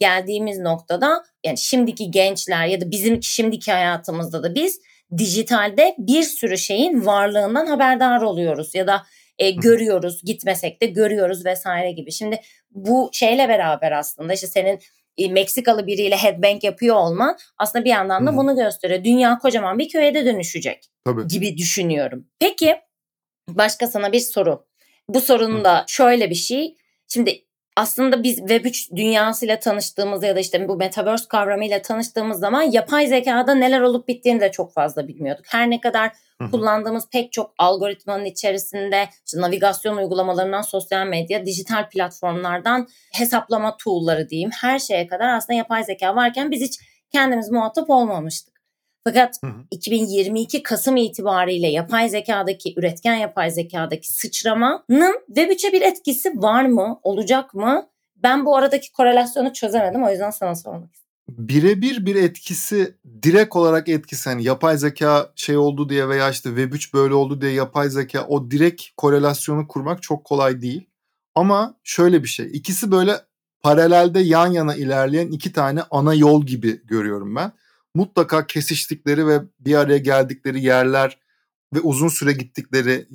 geldiğimiz 0.00 0.58
noktada 0.58 1.24
yani 1.44 1.58
şimdiki 1.58 2.10
gençler 2.10 2.66
ya 2.66 2.80
da 2.80 2.90
bizim 2.90 3.22
şimdiki 3.22 3.72
hayatımızda 3.72 4.42
da 4.42 4.54
biz 4.54 4.80
dijitalde 5.18 5.94
bir 5.98 6.22
sürü 6.22 6.58
şeyin 6.58 7.06
varlığından 7.06 7.66
haberdar 7.66 8.22
oluyoruz 8.22 8.74
ya 8.74 8.86
da 8.86 9.02
e, 9.38 9.50
görüyoruz 9.50 10.22
gitmesek 10.24 10.82
de 10.82 10.86
görüyoruz 10.86 11.46
vesaire 11.46 11.92
gibi. 11.92 12.12
Şimdi 12.12 12.40
bu 12.70 13.10
şeyle 13.12 13.48
beraber 13.48 13.92
aslında 13.92 14.32
işte 14.32 14.46
senin 14.46 14.80
e, 15.18 15.28
Meksikalı 15.28 15.86
biriyle 15.86 16.16
headbang 16.16 16.64
yapıyor 16.64 16.96
olman 16.96 17.38
aslında 17.58 17.84
bir 17.84 17.90
yandan 17.90 18.26
da 18.26 18.36
bunu 18.36 18.56
gösteriyor. 18.56 19.04
Dünya 19.04 19.38
kocaman 19.38 19.78
bir 19.78 19.88
köye 19.88 20.14
de 20.14 20.24
dönüşecek 20.24 20.90
Tabii. 21.04 21.26
gibi 21.26 21.56
düşünüyorum. 21.56 22.26
Peki 22.40 22.76
başka 23.48 23.86
sana 23.86 24.12
bir 24.12 24.20
soru. 24.20 24.66
Bu 25.08 25.20
sorunun 25.20 25.64
da 25.64 25.84
şöyle 25.88 26.30
bir 26.30 26.34
şey. 26.34 26.76
Şimdi 27.08 27.44
aslında 27.78 28.22
biz 28.22 28.38
Web3 28.38 28.96
dünyasıyla 28.96 29.58
tanıştığımızda 29.58 30.26
ya 30.26 30.36
da 30.36 30.40
işte 30.40 30.68
bu 30.68 30.76
Metaverse 30.76 31.24
kavramıyla 31.28 31.82
tanıştığımız 31.82 32.38
zaman 32.38 32.62
yapay 32.62 33.06
zekada 33.06 33.54
neler 33.54 33.80
olup 33.80 34.08
bittiğini 34.08 34.40
de 34.40 34.50
çok 34.50 34.72
fazla 34.72 35.08
bilmiyorduk. 35.08 35.44
Her 35.48 35.70
ne 35.70 35.80
kadar 35.80 36.12
kullandığımız 36.50 37.08
pek 37.10 37.32
çok 37.32 37.54
algoritmanın 37.58 38.24
içerisinde 38.24 39.08
işte 39.26 39.40
navigasyon 39.40 39.96
uygulamalarından 39.96 40.62
sosyal 40.62 41.06
medya, 41.06 41.46
dijital 41.46 41.88
platformlardan 41.88 42.88
hesaplama 43.12 43.76
tool'ları 43.76 44.28
diyeyim 44.28 44.50
her 44.60 44.78
şeye 44.78 45.06
kadar 45.06 45.28
aslında 45.28 45.56
yapay 45.56 45.84
zeka 45.84 46.16
varken 46.16 46.50
biz 46.50 46.62
hiç 46.62 46.80
kendimiz 47.12 47.50
muhatap 47.50 47.90
olmamıştık. 47.90 48.57
Fakat 49.04 49.36
Hı 49.44 49.46
hı. 49.46 49.54
2022 49.70 50.62
Kasım 50.62 50.96
itibariyle 50.96 51.66
yapay 51.68 52.08
zekadaki, 52.08 52.74
üretken 52.76 53.14
yapay 53.14 53.50
zekadaki 53.50 54.12
sıçramanın 54.12 55.20
Web3'e 55.30 55.72
bir 55.72 55.82
etkisi 55.82 56.32
var 56.34 56.64
mı? 56.66 57.00
Olacak 57.02 57.54
mı? 57.54 57.86
Ben 58.16 58.46
bu 58.46 58.56
aradaki 58.56 58.92
korelasyonu 58.92 59.52
çözemedim. 59.52 60.04
O 60.04 60.10
yüzden 60.10 60.30
sana 60.30 60.54
sormak 60.54 60.94
istedim. 60.94 61.08
birebir 61.28 62.06
bir 62.06 62.14
etkisi 62.14 62.94
direkt 63.22 63.56
olarak 63.56 63.88
etkisi 63.88 64.30
hani 64.30 64.44
yapay 64.44 64.78
zeka 64.78 65.32
şey 65.36 65.56
oldu 65.56 65.88
diye 65.88 66.08
veya 66.08 66.30
işte 66.30 66.48
Web3 66.48 66.94
böyle 66.94 67.14
oldu 67.14 67.40
diye 67.40 67.52
yapay 67.52 67.90
zeka 67.90 68.26
o 68.28 68.50
direkt 68.50 68.82
korelasyonu 68.96 69.68
kurmak 69.68 70.02
çok 70.02 70.24
kolay 70.24 70.62
değil. 70.62 70.86
Ama 71.34 71.74
şöyle 71.84 72.22
bir 72.22 72.28
şey 72.28 72.50
ikisi 72.52 72.90
böyle 72.90 73.12
paralelde 73.60 74.20
yan 74.20 74.46
yana 74.46 74.74
ilerleyen 74.74 75.28
iki 75.28 75.52
tane 75.52 75.82
ana 75.90 76.14
yol 76.14 76.46
gibi 76.46 76.86
görüyorum 76.86 77.36
ben. 77.36 77.52
Mutlaka 77.94 78.46
kesiştikleri 78.46 79.26
ve 79.26 79.42
bir 79.60 79.74
araya 79.74 79.98
geldikleri 79.98 80.64
yerler 80.64 81.18
ve 81.74 81.80
uzun 81.80 82.08
süre 82.08 82.32
gittikleri 82.32 83.08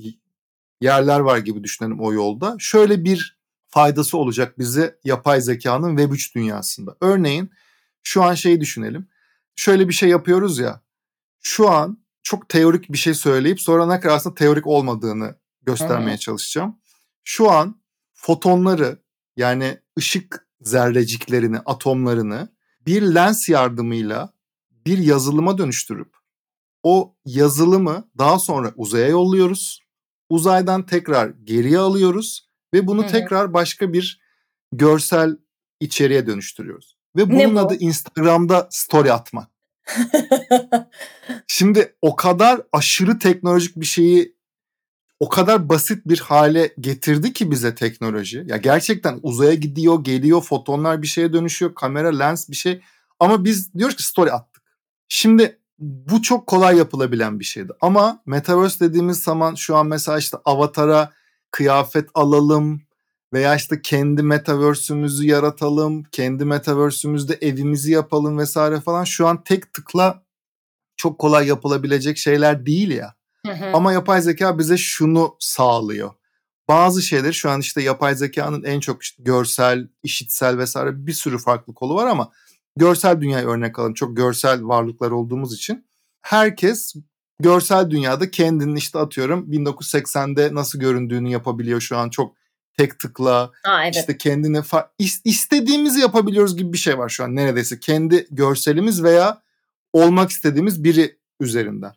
yerler 0.82 1.20
var 1.20 1.38
gibi 1.38 1.64
düşünelim 1.64 2.00
o 2.00 2.14
yolda. 2.14 2.56
Şöyle 2.60 3.04
bir 3.04 3.38
faydası 3.68 4.18
olacak 4.18 4.60
bize 4.60 5.00
yapay 5.04 5.42
zekanın 5.42 5.98
Web3 5.98 6.36
dünyasında. 6.36 6.96
Örneğin 7.02 7.50
şu 8.04 8.24
an 8.24 8.34
şeyi 8.34 8.62
düşünelim. 8.62 9.08
Şöyle 9.56 9.88
bir 9.88 9.94
şey 9.94 10.10
yapıyoruz 10.10 10.60
ya. 10.60 10.82
Şu 11.42 11.70
an 11.70 12.04
çok 12.24 12.50
teorik 12.50 12.92
bir 12.92 12.98
şey 12.98 13.14
söyleyip 13.14 13.62
sonra 13.62 13.86
ne 13.86 14.00
kadar 14.00 14.16
aslında 14.16 14.36
teorik 14.36 14.68
olmadığını 14.68 15.36
göstermeye 15.62 16.16
hı. 16.16 16.20
çalışacağım. 16.20 16.80
Şu 17.24 17.52
an 17.52 17.82
fotonları 18.14 19.00
yani 19.38 19.80
ışık 19.98 20.48
zerreciklerini, 20.62 21.60
atomlarını 21.60 22.50
bir 22.86 23.02
lens 23.02 23.50
yardımıyla 23.50 24.33
bir 24.86 24.98
yazılıma 24.98 25.58
dönüştürüp 25.58 26.14
o 26.84 27.16
yazılımı 27.26 28.10
daha 28.18 28.40
sonra 28.40 28.74
uzaya 28.76 29.08
yolluyoruz. 29.08 29.84
Uzaydan 30.30 30.86
tekrar 30.86 31.28
geriye 31.44 31.80
alıyoruz 31.80 32.50
ve 32.74 32.88
bunu 32.88 33.04
Hı 33.04 33.08
hı. 33.08 33.12
tekrar 33.12 33.54
başka 33.54 33.94
bir 33.94 34.22
görsel 34.72 35.38
içeriğe 35.80 36.28
dönüştürüyoruz. 36.28 36.98
Ve 37.16 37.32
bunun 37.32 37.56
bu? 37.56 37.60
adı 37.60 37.76
Instagram'da 37.76 38.68
story 38.72 39.12
atmak. 39.12 39.50
Şimdi 41.48 41.96
o 42.02 42.16
kadar 42.16 42.62
aşırı 42.72 43.20
teknolojik 43.20 43.76
bir 43.76 43.86
şeyi 43.86 44.36
o 45.20 45.30
kadar 45.30 45.70
basit 45.70 46.06
bir 46.06 46.20
hale 46.20 46.74
getirdi 46.80 47.34
ki 47.34 47.52
bize 47.52 47.76
teknoloji. 47.76 48.44
Ya 48.48 48.58
gerçekten 48.58 49.20
uzaya 49.24 49.54
gidiyor, 49.54 50.04
geliyor, 50.04 50.42
fotonlar 50.42 51.02
bir 51.02 51.08
şeye 51.08 51.34
dönüşüyor, 51.34 51.76
kamera, 51.76 52.18
lens 52.18 52.50
bir 52.50 52.56
şey. 52.56 52.82
Ama 53.20 53.46
biz 53.46 53.74
diyoruz 53.74 53.96
ki 53.96 54.04
story 54.04 54.32
attık. 54.32 54.53
Şimdi 55.16 55.60
bu 55.80 56.22
çok 56.22 56.48
kolay 56.48 56.78
yapılabilen 56.78 57.40
bir 57.40 57.46
şeydi. 57.46 57.74
Ama 57.82 58.22
Metaverse 58.26 58.90
dediğimiz 58.90 59.24
zaman 59.24 59.56
şu 59.56 59.76
an 59.76 59.88
mesela 59.88 60.18
işte 60.18 60.38
avatara 60.46 61.12
kıyafet 61.52 62.10
alalım 62.14 62.82
veya 63.34 63.56
işte 63.56 63.82
kendi 63.82 64.24
metaverse'ümüzü 64.24 65.28
yaratalım, 65.28 66.04
kendi 66.04 66.46
metaverse'ümüzde 66.46 67.34
evimizi 67.34 67.92
yapalım 67.92 68.38
vesaire 68.38 68.80
falan 68.80 69.04
şu 69.04 69.28
an 69.28 69.44
tek 69.44 69.74
tıkla 69.74 70.24
çok 70.98 71.20
kolay 71.20 71.48
yapılabilecek 71.48 72.18
şeyler 72.18 72.66
değil 72.66 72.92
ya. 72.92 73.16
Hı 73.46 73.54
hı. 73.54 73.72
Ama 73.74 73.94
yapay 73.94 74.22
zeka 74.22 74.58
bize 74.60 74.78
şunu 74.78 75.36
sağlıyor. 75.40 76.12
Bazı 76.68 77.02
şeyleri 77.02 77.34
şu 77.34 77.50
an 77.50 77.60
işte 77.60 77.82
yapay 77.82 78.16
zekanın 78.16 78.64
en 78.64 78.80
çok 78.80 79.04
işte 79.04 79.24
görsel, 79.24 79.88
işitsel 80.04 80.58
vesaire 80.58 81.08
bir 81.08 81.14
sürü 81.14 81.38
farklı 81.38 81.74
kolu 81.74 81.96
var 81.96 82.08
ama 82.08 82.32
görsel 82.76 83.22
dünyayı 83.22 83.48
örnek 83.48 83.80
alalım. 83.80 83.94
Çok 83.94 84.18
görsel 84.18 84.68
varlıklar 84.68 85.12
olduğumuz 85.12 85.54
için. 85.54 85.86
Herkes 86.22 86.94
görsel 87.40 87.90
dünyada 87.90 88.32
kendinin 88.32 88.76
işte 88.76 89.00
atıyorum 89.00 89.52
1980'de 89.52 90.56
nasıl 90.56 90.80
göründüğünü 90.80 91.30
yapabiliyor 91.30 91.82
şu 91.82 91.98
an 91.98 92.10
çok 92.10 92.36
tek 92.78 93.00
tıkla 93.00 93.52
Aa, 93.66 93.84
evet. 93.84 93.96
işte 93.96 94.18
kendini 94.18 94.62
istediğimizi 95.26 96.00
yapabiliyoruz 96.00 96.58
gibi 96.58 96.74
bir 96.74 96.78
şey 96.78 96.98
var 96.98 97.10
şu 97.10 97.24
an 97.24 97.36
neredeyse 97.36 97.80
kendi 97.80 98.28
görselimiz 98.32 99.04
veya 99.04 99.42
olmak 99.94 100.30
istediğimiz 100.30 100.84
biri 100.84 101.18
üzerinden. 101.40 101.94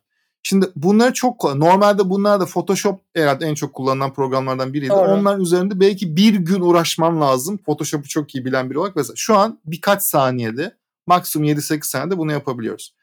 Şimdi 0.49 0.71
bunları 0.77 1.13
çok 1.13 1.39
kolay. 1.39 1.61
Normalde 1.61 2.11
bunlar 2.11 2.41
da 2.41 2.47
Photoshop 2.47 3.01
herhalde 3.15 3.47
en 3.47 3.55
çok 3.55 3.75
kullanılan 3.75 4.13
programlardan 4.13 4.73
biriydi. 4.73 4.91
Doğru. 4.91 5.11
Onlar 5.11 5.39
üzerinde 5.39 5.81
belki 5.81 6.17
bir 6.17 6.35
gün 6.35 6.61
uğraşman 6.61 7.21
lazım. 7.21 7.59
Photoshop'u 7.59 8.09
çok 8.09 8.35
iyi 8.35 8.45
bilen 8.45 8.71
biri 8.71 8.79
olarak. 8.79 8.97
Mesela 8.97 9.15
şu 9.17 9.37
an 9.37 9.61
birkaç 9.65 10.03
saniyede 10.03 10.77
maksimum 11.07 11.49
7-8 11.49 11.85
saniyede 11.85 12.19
bunu 12.19 12.33
yapabiliyoruz. 12.33 12.95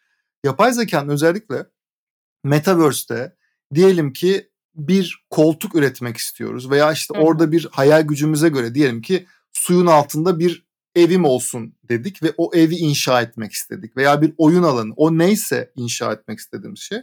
Yapay 0.43 0.73
zekanın 0.73 1.09
özellikle 1.09 1.65
Metaverse'te 2.43 3.35
diyelim 3.73 4.13
ki 4.13 4.49
bir 4.75 5.25
koltuk 5.29 5.75
üretmek 5.75 6.17
istiyoruz 6.17 6.71
veya 6.71 6.91
işte 6.91 7.17
Hı. 7.17 7.21
orada 7.21 7.51
bir 7.51 7.67
hayal 7.71 8.01
gücümüze 8.01 8.49
göre 8.49 8.75
diyelim 8.75 9.01
ki 9.01 9.25
suyun 9.53 9.85
altında 9.85 10.39
bir 10.39 10.65
evim 10.95 11.25
olsun 11.25 11.75
dedik 11.83 12.23
ve 12.23 12.33
o 12.37 12.51
evi 12.53 12.75
inşa 12.75 13.21
etmek 13.21 13.51
istedik 13.51 13.97
veya 13.97 14.21
bir 14.21 14.33
oyun 14.37 14.63
alanı 14.63 14.93
o 14.95 15.17
neyse 15.17 15.71
inşa 15.75 16.13
etmek 16.13 16.39
istediğimiz 16.39 16.79
şey 16.79 16.99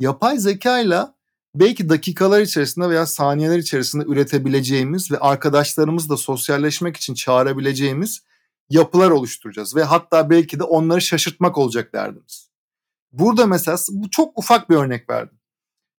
yapay 0.00 0.38
zekayla 0.38 1.14
belki 1.54 1.88
dakikalar 1.88 2.40
içerisinde 2.40 2.88
veya 2.88 3.06
saniyeler 3.06 3.58
içerisinde 3.58 4.04
üretebileceğimiz 4.04 5.10
ve 5.10 5.18
arkadaşlarımızla 5.18 6.16
sosyalleşmek 6.16 6.96
için 6.96 7.14
çağırabileceğimiz 7.14 8.22
yapılar 8.70 9.10
oluşturacağız 9.10 9.76
ve 9.76 9.82
hatta 9.82 10.30
belki 10.30 10.58
de 10.58 10.64
onları 10.64 11.00
şaşırtmak 11.00 11.58
olacak 11.58 11.92
derdimiz. 11.92 12.50
Burada 13.12 13.46
mesela 13.46 13.76
bu 13.90 14.10
çok 14.10 14.38
ufak 14.38 14.70
bir 14.70 14.76
örnek 14.76 15.10
verdim. 15.10 15.38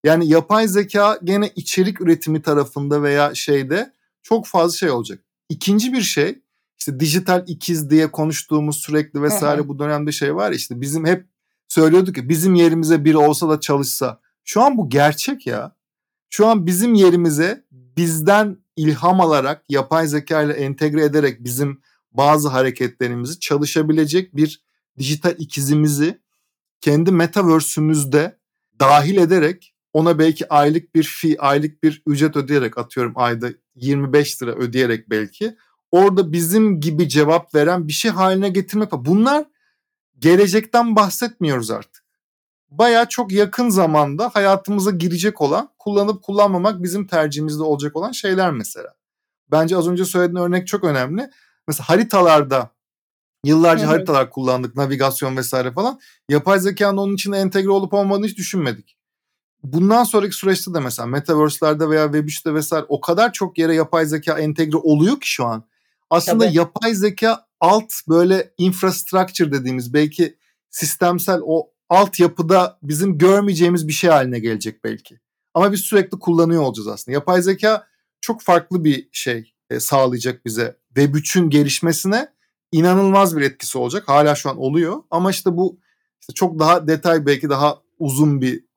Yani 0.03 0.29
yapay 0.29 0.67
zeka 0.67 1.19
gene 1.23 1.51
içerik 1.55 2.01
üretimi 2.01 2.41
tarafında 2.41 3.03
veya 3.03 3.35
şeyde 3.35 3.93
çok 4.23 4.47
fazla 4.47 4.77
şey 4.77 4.91
olacak. 4.91 5.19
İkinci 5.49 5.93
bir 5.93 6.01
şey 6.01 6.41
işte 6.77 6.99
dijital 6.99 7.43
ikiz 7.47 7.89
diye 7.89 8.11
konuştuğumuz 8.11 8.77
sürekli 8.77 9.21
vesaire 9.21 9.67
bu 9.67 9.79
dönemde 9.79 10.11
şey 10.11 10.35
var 10.35 10.51
işte 10.51 10.81
bizim 10.81 11.05
hep 11.05 11.25
söylüyorduk 11.69 12.15
ki 12.15 12.29
bizim 12.29 12.55
yerimize 12.55 13.05
biri 13.05 13.17
olsa 13.17 13.49
da 13.49 13.59
çalışsa. 13.59 14.19
Şu 14.43 14.61
an 14.61 14.77
bu 14.77 14.89
gerçek 14.89 15.47
ya. 15.47 15.75
Şu 16.29 16.47
an 16.47 16.65
bizim 16.65 16.93
yerimize 16.93 17.65
bizden 17.71 18.57
ilham 18.75 19.21
alarak 19.21 19.63
yapay 19.69 20.07
zeka 20.07 20.41
ile 20.41 20.53
entegre 20.53 21.03
ederek 21.03 21.43
bizim 21.43 21.81
bazı 22.11 22.49
hareketlerimizi 22.49 23.39
çalışabilecek 23.39 24.35
bir 24.35 24.63
dijital 24.97 25.35
ikizimizi 25.37 26.21
kendi 26.81 27.11
metaverse'ümüzde 27.11 28.39
dahil 28.79 29.17
ederek 29.17 29.75
ona 29.93 30.19
belki 30.19 30.49
aylık 30.49 30.95
bir 30.95 31.03
fi, 31.03 31.41
aylık 31.41 31.83
bir 31.83 32.03
ücret 32.07 32.35
ödeyerek 32.35 32.77
atıyorum 32.77 33.13
ayda 33.15 33.49
25 33.75 34.41
lira 34.41 34.51
ödeyerek 34.51 35.09
belki 35.09 35.55
orada 35.91 36.31
bizim 36.31 36.79
gibi 36.79 37.09
cevap 37.09 37.55
veren 37.55 37.87
bir 37.87 37.93
şey 37.93 38.11
haline 38.11 38.49
getirmek. 38.49 38.91
Bunlar 38.91 39.45
gelecekten 40.19 40.95
bahsetmiyoruz 40.95 41.71
artık. 41.71 42.03
Baya 42.71 43.09
çok 43.09 43.31
yakın 43.31 43.69
zamanda 43.69 44.29
hayatımıza 44.33 44.91
girecek 44.91 45.41
olan, 45.41 45.69
kullanıp 45.79 46.23
kullanmamak 46.23 46.83
bizim 46.83 47.07
tercihimizde 47.07 47.63
olacak 47.63 47.95
olan 47.95 48.11
şeyler 48.11 48.51
mesela. 48.51 48.93
Bence 49.51 49.77
az 49.77 49.87
önce 49.87 50.05
söylediğin 50.05 50.45
örnek 50.45 50.67
çok 50.67 50.83
önemli. 50.83 51.29
Mesela 51.67 51.89
haritalarda 51.89 52.69
yıllarca 53.45 53.85
hı. 53.85 53.89
haritalar 53.89 54.29
kullandık, 54.29 54.75
navigasyon 54.75 55.37
vesaire 55.37 55.71
falan. 55.71 55.99
Yapay 56.29 56.59
zekanın 56.59 56.97
onun 56.97 57.13
içine 57.13 57.37
entegre 57.37 57.69
olup 57.69 57.93
olmadığını 57.93 58.25
hiç 58.25 58.37
düşünmedik. 58.37 58.97
Bundan 59.63 60.03
sonraki 60.03 60.35
süreçte 60.35 60.73
de 60.73 60.79
mesela 60.79 61.05
Metaverse'lerde 61.05 61.89
veya 61.89 62.05
Web3'te 62.05 62.53
vesaire 62.53 62.85
o 62.89 63.01
kadar 63.01 63.33
çok 63.33 63.57
yere 63.57 63.75
yapay 63.75 64.05
zeka 64.05 64.39
entegre 64.39 64.77
oluyor 64.77 65.19
ki 65.19 65.29
şu 65.29 65.45
an. 65.45 65.63
Aslında 66.09 66.45
Tabii. 66.45 66.57
yapay 66.57 66.93
zeka 66.93 67.45
alt 67.59 67.91
böyle 68.09 68.53
infrastructure 68.57 69.51
dediğimiz 69.51 69.93
belki 69.93 70.37
sistemsel 70.69 71.39
o 71.43 71.71
altyapıda 71.89 72.77
bizim 72.83 73.17
görmeyeceğimiz 73.17 73.87
bir 73.87 73.93
şey 73.93 74.09
haline 74.09 74.39
gelecek 74.39 74.83
belki. 74.83 75.19
Ama 75.53 75.71
biz 75.71 75.79
sürekli 75.79 76.19
kullanıyor 76.19 76.61
olacağız 76.61 76.87
aslında. 76.87 77.13
Yapay 77.13 77.41
zeka 77.41 77.87
çok 78.21 78.41
farklı 78.41 78.83
bir 78.83 79.09
şey 79.11 79.53
e, 79.69 79.79
sağlayacak 79.79 80.45
bize. 80.45 80.77
Web3'ün 80.95 81.49
gelişmesine 81.49 82.27
inanılmaz 82.71 83.37
bir 83.37 83.41
etkisi 83.41 83.77
olacak. 83.77 84.03
Hala 84.07 84.35
şu 84.35 84.49
an 84.49 84.57
oluyor. 84.57 85.03
Ama 85.11 85.31
işte 85.31 85.57
bu 85.57 85.79
işte 86.21 86.33
çok 86.33 86.59
daha 86.59 86.87
detay 86.87 87.25
belki 87.25 87.49
daha 87.49 87.81
uzun 87.99 88.41
bir 88.41 88.68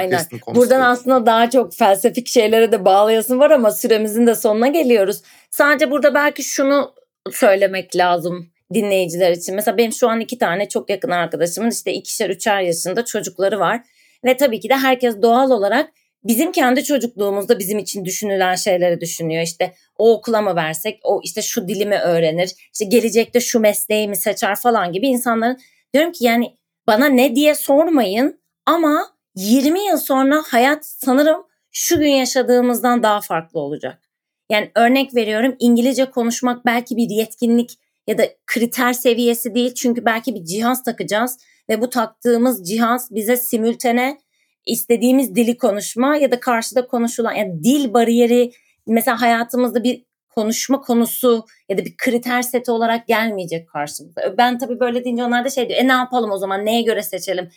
podcast'ın 0.00 0.38
konusu. 0.38 0.60
Buradan 0.60 0.80
aslında 0.80 1.26
daha 1.26 1.50
çok 1.50 1.74
felsefik 1.74 2.28
şeylere 2.28 2.72
de 2.72 2.84
bağlayasın 2.84 3.38
var 3.38 3.50
ama 3.50 3.70
süremizin 3.70 4.26
de 4.26 4.34
sonuna 4.34 4.68
geliyoruz. 4.68 5.22
Sadece 5.50 5.90
burada 5.90 6.14
belki 6.14 6.42
şunu 6.42 6.94
söylemek 7.32 7.96
lazım 7.96 8.52
dinleyiciler 8.74 9.32
için. 9.32 9.54
Mesela 9.54 9.76
benim 9.76 9.92
şu 9.92 10.08
an 10.08 10.20
iki 10.20 10.38
tane 10.38 10.68
çok 10.68 10.90
yakın 10.90 11.10
arkadaşımın 11.10 11.70
işte 11.70 11.92
ikişer 11.92 12.30
üçer 12.30 12.60
yaşında 12.60 13.04
çocukları 13.04 13.60
var. 13.60 13.80
Ve 14.24 14.36
tabii 14.36 14.60
ki 14.60 14.68
de 14.68 14.76
herkes 14.76 15.22
doğal 15.22 15.50
olarak 15.50 15.90
bizim 16.24 16.52
kendi 16.52 16.84
çocukluğumuzda 16.84 17.58
bizim 17.58 17.78
için 17.78 18.04
düşünülen 18.04 18.54
şeyleri 18.54 19.00
düşünüyor. 19.00 19.42
İşte 19.42 19.74
o 19.98 20.12
okula 20.12 20.42
mı 20.42 20.56
versek, 20.56 21.00
o 21.04 21.20
işte 21.24 21.42
şu 21.42 21.68
dilimi 21.68 21.98
öğrenir, 21.98 22.52
işte 22.72 22.84
gelecekte 22.84 23.40
şu 23.40 23.60
mesleği 23.60 24.08
mi 24.08 24.16
seçer 24.16 24.56
falan 24.56 24.92
gibi 24.92 25.06
insanların 25.06 25.58
diyorum 25.94 26.12
ki 26.12 26.24
yani 26.24 26.56
bana 26.86 27.06
ne 27.06 27.36
diye 27.36 27.54
sormayın 27.54 28.40
ama 28.66 29.11
20 29.36 29.86
yıl 29.86 29.96
sonra 29.96 30.42
hayat 30.46 30.86
sanırım 30.86 31.46
şu 31.70 31.98
gün 31.98 32.10
yaşadığımızdan 32.10 33.02
daha 33.02 33.20
farklı 33.20 33.60
olacak. 33.60 34.02
Yani 34.50 34.70
örnek 34.74 35.14
veriyorum 35.14 35.56
İngilizce 35.58 36.10
konuşmak 36.10 36.66
belki 36.66 36.96
bir 36.96 37.10
yetkinlik 37.10 37.78
ya 38.06 38.18
da 38.18 38.28
kriter 38.46 38.92
seviyesi 38.92 39.54
değil. 39.54 39.74
Çünkü 39.74 40.04
belki 40.04 40.34
bir 40.34 40.44
cihaz 40.44 40.82
takacağız 40.82 41.38
ve 41.68 41.80
bu 41.80 41.90
taktığımız 41.90 42.68
cihaz 42.68 43.14
bize 43.14 43.36
simültene 43.36 44.18
istediğimiz 44.66 45.34
dili 45.34 45.58
konuşma 45.58 46.16
ya 46.16 46.30
da 46.30 46.40
karşıda 46.40 46.86
konuşulan 46.86 47.32
yani 47.32 47.64
dil 47.64 47.94
bariyeri 47.94 48.52
mesela 48.86 49.20
hayatımızda 49.20 49.84
bir 49.84 50.04
konuşma 50.28 50.80
konusu 50.80 51.44
ya 51.68 51.78
da 51.78 51.84
bir 51.84 51.96
kriter 51.96 52.42
seti 52.42 52.70
olarak 52.70 53.06
gelmeyecek 53.06 53.68
karşımıza. 53.68 54.34
Ben 54.38 54.58
tabii 54.58 54.80
böyle 54.80 55.04
deyince 55.04 55.24
onlar 55.24 55.44
da 55.44 55.50
şey 55.50 55.68
diyor. 55.68 55.80
E 55.80 55.88
ne 55.88 55.92
yapalım 55.92 56.30
o 56.30 56.38
zaman 56.38 56.66
neye 56.66 56.82
göre 56.82 57.02
seçelim? 57.02 57.50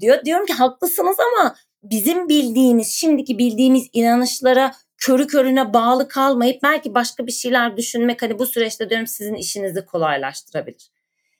Diyor. 0.00 0.24
Diyorum 0.24 0.46
ki 0.46 0.52
haklısınız 0.52 1.16
ama 1.32 1.56
bizim 1.82 2.28
bildiğimiz, 2.28 2.88
şimdiki 2.88 3.38
bildiğimiz 3.38 3.88
inanışlara 3.92 4.72
körü 4.98 5.26
körüne 5.26 5.74
bağlı 5.74 6.08
kalmayıp 6.08 6.62
belki 6.62 6.94
başka 6.94 7.26
bir 7.26 7.32
şeyler 7.32 7.76
düşünmek 7.76 8.22
hani 8.22 8.38
bu 8.38 8.46
süreçte 8.46 8.90
diyorum 8.90 9.06
sizin 9.06 9.34
işinizi 9.34 9.86
kolaylaştırabilir. 9.86 10.90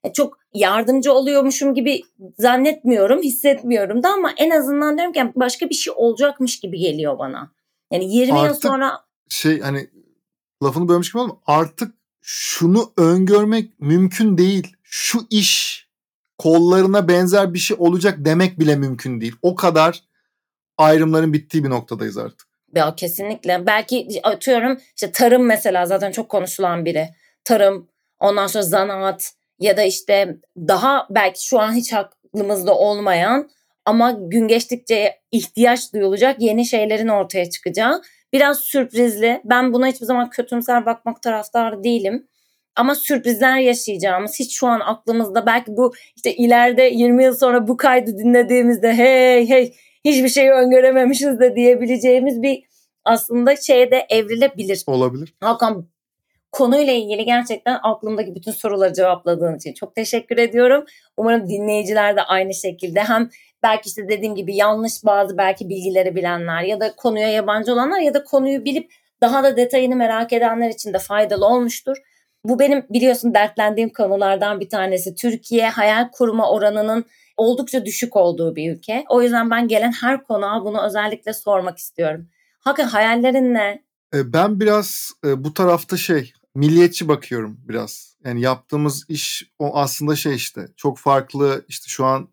E 0.04 0.12
çok 0.12 0.38
yardımcı 0.54 1.12
oluyormuşum 1.12 1.74
gibi 1.74 2.02
zannetmiyorum, 2.38 3.22
hissetmiyorum 3.22 4.02
da 4.02 4.08
ama 4.08 4.32
en 4.36 4.50
azından 4.50 4.96
diyorum 4.96 5.12
ki 5.12 5.18
yani 5.18 5.32
başka 5.36 5.70
bir 5.70 5.74
şey 5.74 5.92
olacakmış 5.96 6.60
gibi 6.60 6.78
geliyor 6.78 7.18
bana. 7.18 7.52
Yani 7.90 8.14
20 8.14 8.38
yıl 8.38 8.44
Artık- 8.44 8.62
sonra 8.62 9.00
şey 9.28 9.60
hani 9.60 9.90
lafını 10.62 10.88
bölmüş 10.88 11.12
gibi 11.12 11.18
olma 11.18 11.38
artık 11.46 11.94
şunu 12.22 12.92
öngörmek 12.96 13.80
mümkün 13.80 14.38
değil. 14.38 14.76
Şu 14.82 15.26
iş 15.30 15.83
kollarına 16.38 17.08
benzer 17.08 17.54
bir 17.54 17.58
şey 17.58 17.76
olacak 17.80 18.14
demek 18.18 18.58
bile 18.60 18.76
mümkün 18.76 19.20
değil. 19.20 19.36
O 19.42 19.54
kadar 19.54 20.02
ayrımların 20.78 21.32
bittiği 21.32 21.64
bir 21.64 21.70
noktadayız 21.70 22.18
artık. 22.18 22.48
Ya 22.74 22.94
kesinlikle. 22.94 23.66
Belki 23.66 24.20
atıyorum 24.22 24.78
işte 24.96 25.12
tarım 25.12 25.46
mesela 25.46 25.86
zaten 25.86 26.12
çok 26.12 26.28
konuşulan 26.28 26.84
biri. 26.84 27.08
Tarım, 27.44 27.88
ondan 28.20 28.46
sonra 28.46 28.62
zanaat 28.62 29.32
ya 29.58 29.76
da 29.76 29.82
işte 29.82 30.36
daha 30.56 31.06
belki 31.10 31.46
şu 31.46 31.60
an 31.60 31.72
hiç 31.72 31.92
aklımızda 31.92 32.74
olmayan 32.74 33.50
ama 33.84 34.10
gün 34.10 34.48
geçtikçe 34.48 35.20
ihtiyaç 35.32 35.92
duyulacak 35.92 36.42
yeni 36.42 36.66
şeylerin 36.66 37.08
ortaya 37.08 37.50
çıkacağı. 37.50 38.02
Biraz 38.32 38.58
sürprizli. 38.58 39.40
Ben 39.44 39.72
buna 39.72 39.86
hiçbir 39.86 40.06
zaman 40.06 40.30
kötümser 40.30 40.86
bakmak 40.86 41.22
taraftarı 41.22 41.84
değilim. 41.84 42.28
Ama 42.76 42.94
sürprizler 42.94 43.58
yaşayacağımız 43.58 44.38
hiç 44.40 44.58
şu 44.58 44.66
an 44.66 44.80
aklımızda 44.80 45.46
belki 45.46 45.76
bu 45.76 45.92
işte 46.16 46.34
ileride 46.34 46.82
20 46.82 47.24
yıl 47.24 47.34
sonra 47.34 47.68
bu 47.68 47.76
kaydı 47.76 48.18
dinlediğimizde 48.18 48.94
hey 48.94 49.48
hey 49.48 49.74
hiçbir 50.04 50.28
şeyi 50.28 50.50
öngörememişiz 50.50 51.40
de 51.40 51.56
diyebileceğimiz 51.56 52.42
bir 52.42 52.64
aslında 53.04 53.56
şeye 53.56 53.90
de 53.90 54.06
evrilebilir. 54.10 54.84
Olabilir. 54.86 55.34
Hakan 55.40 55.88
konuyla 56.52 56.92
ilgili 56.92 57.24
gerçekten 57.24 57.78
aklımdaki 57.82 58.34
bütün 58.34 58.52
soruları 58.52 58.94
cevapladığın 58.94 59.56
için 59.56 59.72
çok 59.72 59.94
teşekkür 59.94 60.38
ediyorum. 60.38 60.84
Umarım 61.16 61.48
dinleyiciler 61.48 62.16
de 62.16 62.22
aynı 62.22 62.54
şekilde 62.54 63.00
hem 63.00 63.30
belki 63.62 63.88
işte 63.88 64.08
dediğim 64.08 64.34
gibi 64.34 64.56
yanlış 64.56 65.04
bazı 65.04 65.38
belki 65.38 65.68
bilgileri 65.68 66.16
bilenler 66.16 66.62
ya 66.62 66.80
da 66.80 66.96
konuya 66.96 67.28
yabancı 67.28 67.72
olanlar 67.72 68.00
ya 68.00 68.14
da 68.14 68.24
konuyu 68.24 68.64
bilip 68.64 68.92
daha 69.20 69.44
da 69.44 69.56
detayını 69.56 69.96
merak 69.96 70.32
edenler 70.32 70.70
için 70.70 70.92
de 70.92 70.98
faydalı 70.98 71.46
olmuştur. 71.46 71.96
Bu 72.44 72.58
benim 72.58 72.86
biliyorsun 72.90 73.34
dertlendiğim 73.34 73.90
konulardan 73.92 74.60
bir 74.60 74.68
tanesi. 74.68 75.14
Türkiye 75.14 75.68
hayal 75.68 76.08
kurma 76.12 76.50
oranının 76.50 77.04
oldukça 77.36 77.84
düşük 77.84 78.16
olduğu 78.16 78.56
bir 78.56 78.72
ülke. 78.72 79.04
O 79.08 79.22
yüzden 79.22 79.50
ben 79.50 79.68
gelen 79.68 79.92
her 79.92 80.24
konuğa 80.24 80.64
bunu 80.64 80.86
özellikle 80.86 81.32
sormak 81.32 81.78
istiyorum. 81.78 82.28
Hakan 82.60 82.86
hayallerin 82.86 83.54
ne? 83.54 83.82
E, 84.14 84.32
ben 84.32 84.60
biraz 84.60 85.12
e, 85.26 85.44
bu 85.44 85.54
tarafta 85.54 85.96
şey 85.96 86.32
milliyetçi 86.54 87.08
bakıyorum 87.08 87.60
biraz. 87.68 88.16
Yani 88.24 88.40
yaptığımız 88.40 89.04
iş 89.08 89.50
o 89.58 89.76
aslında 89.76 90.16
şey 90.16 90.34
işte 90.34 90.68
çok 90.76 90.98
farklı 90.98 91.64
işte 91.68 91.84
şu 91.88 92.04
an 92.04 92.28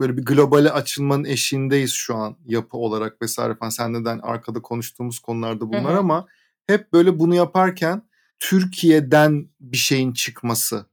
böyle 0.00 0.16
bir 0.16 0.24
globale 0.24 0.70
açılmanın 0.70 1.24
eşiğindeyiz 1.24 1.92
şu 1.92 2.16
an 2.16 2.36
yapı 2.46 2.76
olarak 2.76 3.22
vesaire 3.22 3.54
falan. 3.54 3.70
Sen 3.70 3.92
neden 3.92 4.18
arkada 4.18 4.62
konuştuğumuz 4.62 5.18
konularda 5.18 5.68
bunlar 5.68 5.92
hı 5.92 5.94
hı. 5.94 5.98
ama 5.98 6.26
hep 6.66 6.92
böyle 6.92 7.18
bunu 7.18 7.34
yaparken 7.34 8.02
Türkiye'den 8.40 9.48
bir 9.60 9.76
şeyin 9.76 10.12
çıkması, 10.12 10.86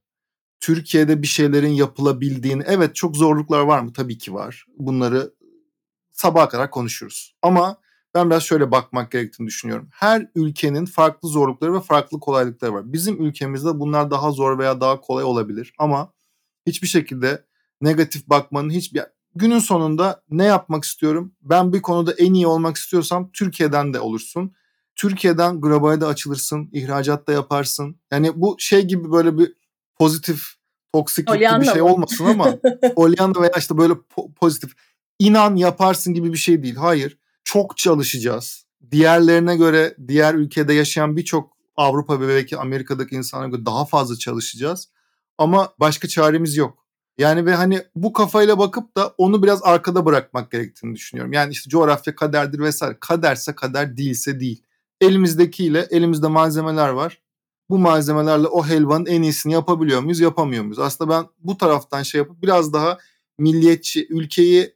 Türkiye'de 0.60 1.22
bir 1.22 1.26
şeylerin 1.26 1.72
yapılabildiğini, 1.72 2.62
evet 2.66 2.94
çok 2.94 3.16
zorluklar 3.16 3.60
var 3.60 3.80
mı? 3.80 3.92
Tabii 3.92 4.18
ki 4.18 4.34
var. 4.34 4.66
Bunları 4.78 5.34
sabaha 6.12 6.48
kadar 6.48 6.70
konuşuruz. 6.70 7.36
Ama 7.42 7.76
ben 8.14 8.30
biraz 8.30 8.42
şöyle 8.42 8.70
bakmak 8.70 9.12
gerektiğini 9.12 9.46
düşünüyorum. 9.46 9.88
Her 9.92 10.28
ülkenin 10.34 10.86
farklı 10.86 11.28
zorlukları 11.28 11.74
ve 11.74 11.80
farklı 11.80 12.20
kolaylıkları 12.20 12.74
var. 12.74 12.92
Bizim 12.92 13.22
ülkemizde 13.24 13.78
bunlar 13.80 14.10
daha 14.10 14.30
zor 14.30 14.58
veya 14.58 14.80
daha 14.80 15.00
kolay 15.00 15.24
olabilir 15.24 15.72
ama 15.78 16.12
hiçbir 16.66 16.88
şekilde 16.88 17.44
negatif 17.80 18.28
bakmanın 18.28 18.70
hiçbir 18.70 19.02
günün 19.34 19.58
sonunda 19.58 20.22
ne 20.30 20.44
yapmak 20.44 20.84
istiyorum? 20.84 21.34
Ben 21.42 21.72
bir 21.72 21.82
konuda 21.82 22.12
en 22.12 22.34
iyi 22.34 22.46
olmak 22.46 22.76
istiyorsam 22.76 23.30
Türkiye'den 23.32 23.94
de 23.94 24.00
olursun. 24.00 24.54
Türkiye'den 24.96 25.60
globale 25.60 26.00
de 26.00 26.06
açılırsın, 26.06 26.70
ihracat 26.72 27.26
da 27.26 27.32
yaparsın. 27.32 27.96
Yani 28.12 28.32
bu 28.34 28.56
şey 28.58 28.82
gibi 28.82 29.12
böyle 29.12 29.38
bir 29.38 29.52
pozitif, 29.98 30.40
toksik 30.92 31.28
bir 31.28 31.64
şey 31.72 31.82
olmasın 31.82 32.24
ama 32.24 32.58
Pollyanna 32.96 33.42
veya 33.42 33.52
işte 33.58 33.78
böyle 33.78 33.92
po- 33.92 34.34
pozitif 34.34 34.70
inan 35.18 35.56
yaparsın 35.56 36.14
gibi 36.14 36.32
bir 36.32 36.38
şey 36.38 36.62
değil. 36.62 36.76
Hayır. 36.76 37.18
Çok 37.44 37.76
çalışacağız. 37.76 38.66
Diğerlerine 38.90 39.56
göre 39.56 39.94
diğer 40.08 40.34
ülkede 40.34 40.72
yaşayan 40.72 41.16
birçok 41.16 41.56
Avrupa 41.76 42.20
ve 42.20 42.28
belki 42.28 42.56
Amerika'daki 42.56 43.14
insanlara 43.14 43.48
göre 43.48 43.66
daha 43.66 43.84
fazla 43.84 44.16
çalışacağız. 44.16 44.88
Ama 45.38 45.72
başka 45.80 46.08
çaremiz 46.08 46.56
yok. 46.56 46.86
Yani 47.18 47.46
ve 47.46 47.54
hani 47.54 47.82
bu 47.94 48.12
kafayla 48.12 48.58
bakıp 48.58 48.96
da 48.96 49.14
onu 49.18 49.42
biraz 49.42 49.60
arkada 49.62 50.04
bırakmak 50.04 50.50
gerektiğini 50.50 50.94
düşünüyorum. 50.94 51.32
Yani 51.32 51.52
işte 51.52 51.70
coğrafya 51.70 52.14
kaderdir 52.14 52.58
vesaire. 52.58 52.96
Kaderse 53.00 53.54
kader 53.54 53.96
değilse 53.96 54.40
değil. 54.40 54.62
Elimizdekiyle 55.00 55.86
elimizde 55.90 56.28
malzemeler 56.28 56.88
var. 56.88 57.20
Bu 57.70 57.78
malzemelerle 57.78 58.46
o 58.46 58.64
helvanın 58.66 59.06
en 59.06 59.22
iyisini 59.22 59.52
yapabiliyor 59.52 60.00
muyuz, 60.00 60.20
yapamıyor 60.20 60.62
muyuz? 60.64 60.78
Aslında 60.78 61.10
ben 61.10 61.26
bu 61.38 61.56
taraftan 61.56 62.02
şey 62.02 62.18
yapıp 62.18 62.42
biraz 62.42 62.72
daha 62.72 62.98
milliyetçi, 63.38 64.06
ülkeyi 64.10 64.74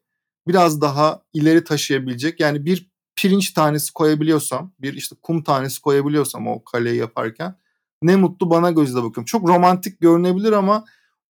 biraz 0.48 0.80
daha 0.80 1.22
ileri 1.32 1.64
taşıyabilecek. 1.64 2.40
Yani 2.40 2.64
bir 2.64 2.90
pirinç 3.16 3.50
tanesi 3.50 3.92
koyabiliyorsam, 3.92 4.72
bir 4.78 4.94
işte 4.94 5.16
kum 5.22 5.42
tanesi 5.42 5.80
koyabiliyorsam 5.80 6.46
o 6.46 6.64
kaleyi 6.64 6.96
yaparken 6.96 7.54
ne 8.02 8.16
mutlu 8.16 8.50
bana 8.50 8.70
gözle 8.70 8.96
bakıyorum. 8.96 9.24
Çok 9.24 9.48
romantik 9.48 10.00
görünebilir 10.00 10.52
ama 10.52 10.84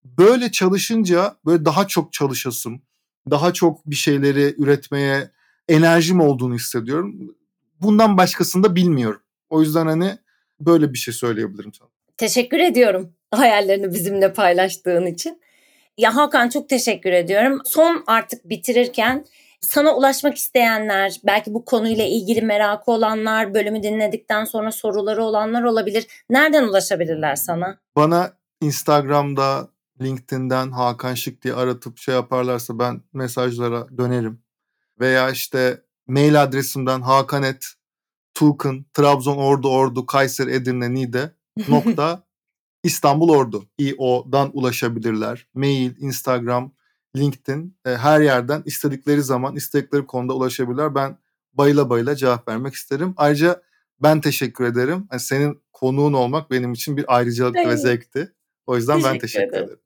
böyle 0.04 0.52
çalışınca 0.52 1.36
böyle 1.46 1.64
daha 1.64 1.86
çok 1.86 2.12
çalışasım, 2.12 2.82
daha 3.30 3.52
çok 3.52 3.86
bir 3.86 3.94
şeyleri 3.94 4.54
üretmeye 4.58 5.30
enerjim 5.68 6.20
olduğunu 6.20 6.54
hissediyorum. 6.54 7.34
Bundan 7.80 8.16
başkasını 8.16 8.64
da 8.64 8.76
bilmiyorum. 8.76 9.20
O 9.50 9.60
yüzden 9.60 9.86
hani 9.86 10.18
böyle 10.60 10.92
bir 10.92 10.98
şey 10.98 11.14
söyleyebilirim 11.14 11.74
sana. 11.74 11.88
Teşekkür 12.16 12.58
ediyorum 12.58 13.12
hayallerini 13.30 13.92
bizimle 13.92 14.32
paylaştığın 14.32 15.06
için. 15.06 15.40
Ya 15.98 16.16
Hakan 16.16 16.48
çok 16.48 16.68
teşekkür 16.68 17.12
ediyorum. 17.12 17.60
Son 17.64 18.04
artık 18.06 18.48
bitirirken 18.48 19.24
sana 19.60 19.96
ulaşmak 19.96 20.36
isteyenler, 20.36 21.20
belki 21.24 21.54
bu 21.54 21.64
konuyla 21.64 22.04
ilgili 22.04 22.42
merakı 22.42 22.90
olanlar, 22.90 23.54
bölümü 23.54 23.82
dinledikten 23.82 24.44
sonra 24.44 24.72
soruları 24.72 25.24
olanlar 25.24 25.62
olabilir. 25.62 26.06
Nereden 26.30 26.64
ulaşabilirler 26.64 27.36
sana? 27.36 27.78
Bana 27.96 28.32
Instagram'da, 28.60 29.68
LinkedIn'den 30.00 30.70
Hakan 30.70 31.14
Şık 31.14 31.42
diye 31.42 31.54
aratıp 31.54 31.98
şey 31.98 32.14
yaparlarsa 32.14 32.78
ben 32.78 33.02
mesajlara 33.12 33.98
dönerim. 33.98 34.42
Veya 35.00 35.30
işte 35.30 35.82
mail 36.10 36.42
adresimden 36.42 37.00
hakanet 37.00 37.66
Tuğkın, 38.34 38.86
Trabzon, 38.94 39.36
Ordu, 39.36 39.68
Ordu, 39.68 40.06
Kayseri, 40.06 40.54
Edirne, 40.54 40.94
Niğde 40.94 41.34
nokta 41.68 42.26
İstanbul 42.82 43.28
Ordu 43.28 43.64
IO'dan 43.78 44.50
ulaşabilirler. 44.52 45.46
Mail, 45.54 45.96
Instagram, 45.98 46.72
LinkedIn 47.16 47.76
e, 47.86 47.90
her 47.90 48.20
yerden 48.20 48.62
istedikleri 48.66 49.22
zaman 49.22 49.56
istedikleri 49.56 50.06
konuda 50.06 50.34
ulaşabilirler. 50.34 50.94
Ben 50.94 51.18
bayıla 51.52 51.90
bayıla 51.90 52.16
cevap 52.16 52.48
vermek 52.48 52.74
isterim. 52.74 53.14
Ayrıca 53.16 53.62
ben 54.02 54.20
teşekkür 54.20 54.64
ederim. 54.64 55.08
Yani 55.12 55.20
senin 55.20 55.62
konuğun 55.72 56.12
olmak 56.12 56.50
benim 56.50 56.72
için 56.72 56.96
bir 56.96 57.16
ayrıcalıktı 57.16 57.68
ve 57.68 57.76
zevkti. 57.76 58.32
O 58.66 58.76
yüzden 58.76 58.96
teşekkür 58.96 59.14
ben 59.14 59.18
teşekkür 59.18 59.48
ederim. 59.48 59.64
ederim. 59.64 59.80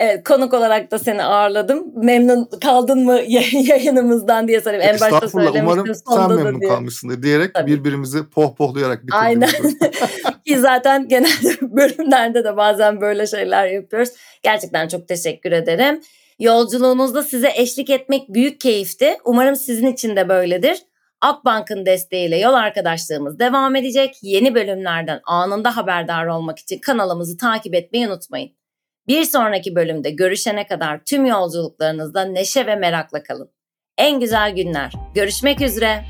Evet 0.00 0.24
konuk 0.24 0.54
olarak 0.54 0.90
da 0.90 0.98
seni 0.98 1.22
ağırladım. 1.22 2.04
Memnun 2.04 2.48
kaldın 2.60 3.04
mı 3.04 3.20
yayınımızdan 3.52 4.48
diye 4.48 4.60
sorayım. 4.60 4.82
En 4.82 5.00
başta 5.00 5.28
söylemiştim. 5.28 5.64
Umarım 5.64 5.94
sen 5.94 6.44
memnun 6.44 6.60
diye. 6.60 6.70
kalmışsındır 6.70 7.22
diyerek 7.22 7.54
Tabii. 7.54 7.70
birbirimizi 7.70 8.30
pohpohlayarak 8.30 9.02
bitirdik. 9.02 9.22
Aynen. 9.22 9.48
Ki 10.46 10.58
zaten 10.58 11.08
genelde 11.08 11.56
bölümlerde 11.76 12.44
de 12.44 12.56
bazen 12.56 13.00
böyle 13.00 13.26
şeyler 13.26 13.66
yapıyoruz. 13.66 14.08
Gerçekten 14.42 14.88
çok 14.88 15.08
teşekkür 15.08 15.52
ederim. 15.52 16.00
Yolculuğunuzda 16.38 17.22
size 17.22 17.50
eşlik 17.54 17.90
etmek 17.90 18.28
büyük 18.28 18.60
keyifti. 18.60 19.16
Umarım 19.24 19.56
sizin 19.56 19.86
için 19.86 20.16
de 20.16 20.28
böyledir. 20.28 20.78
Akbank'ın 21.20 21.86
desteğiyle 21.86 22.38
yol 22.38 22.54
arkadaşlığımız 22.54 23.38
devam 23.38 23.76
edecek. 23.76 24.16
Yeni 24.22 24.54
bölümlerden 24.54 25.20
anında 25.24 25.76
haberdar 25.76 26.26
olmak 26.26 26.58
için 26.58 26.78
kanalımızı 26.78 27.36
takip 27.36 27.74
etmeyi 27.74 28.08
unutmayın. 28.08 28.57
Bir 29.08 29.24
sonraki 29.24 29.74
bölümde 29.74 30.10
görüşene 30.10 30.66
kadar 30.66 31.04
tüm 31.04 31.26
yolculuklarınızda 31.26 32.24
neşe 32.24 32.66
ve 32.66 32.76
merakla 32.76 33.22
kalın. 33.22 33.50
En 33.98 34.20
güzel 34.20 34.56
günler. 34.56 34.92
Görüşmek 35.14 35.60
üzere. 35.60 36.04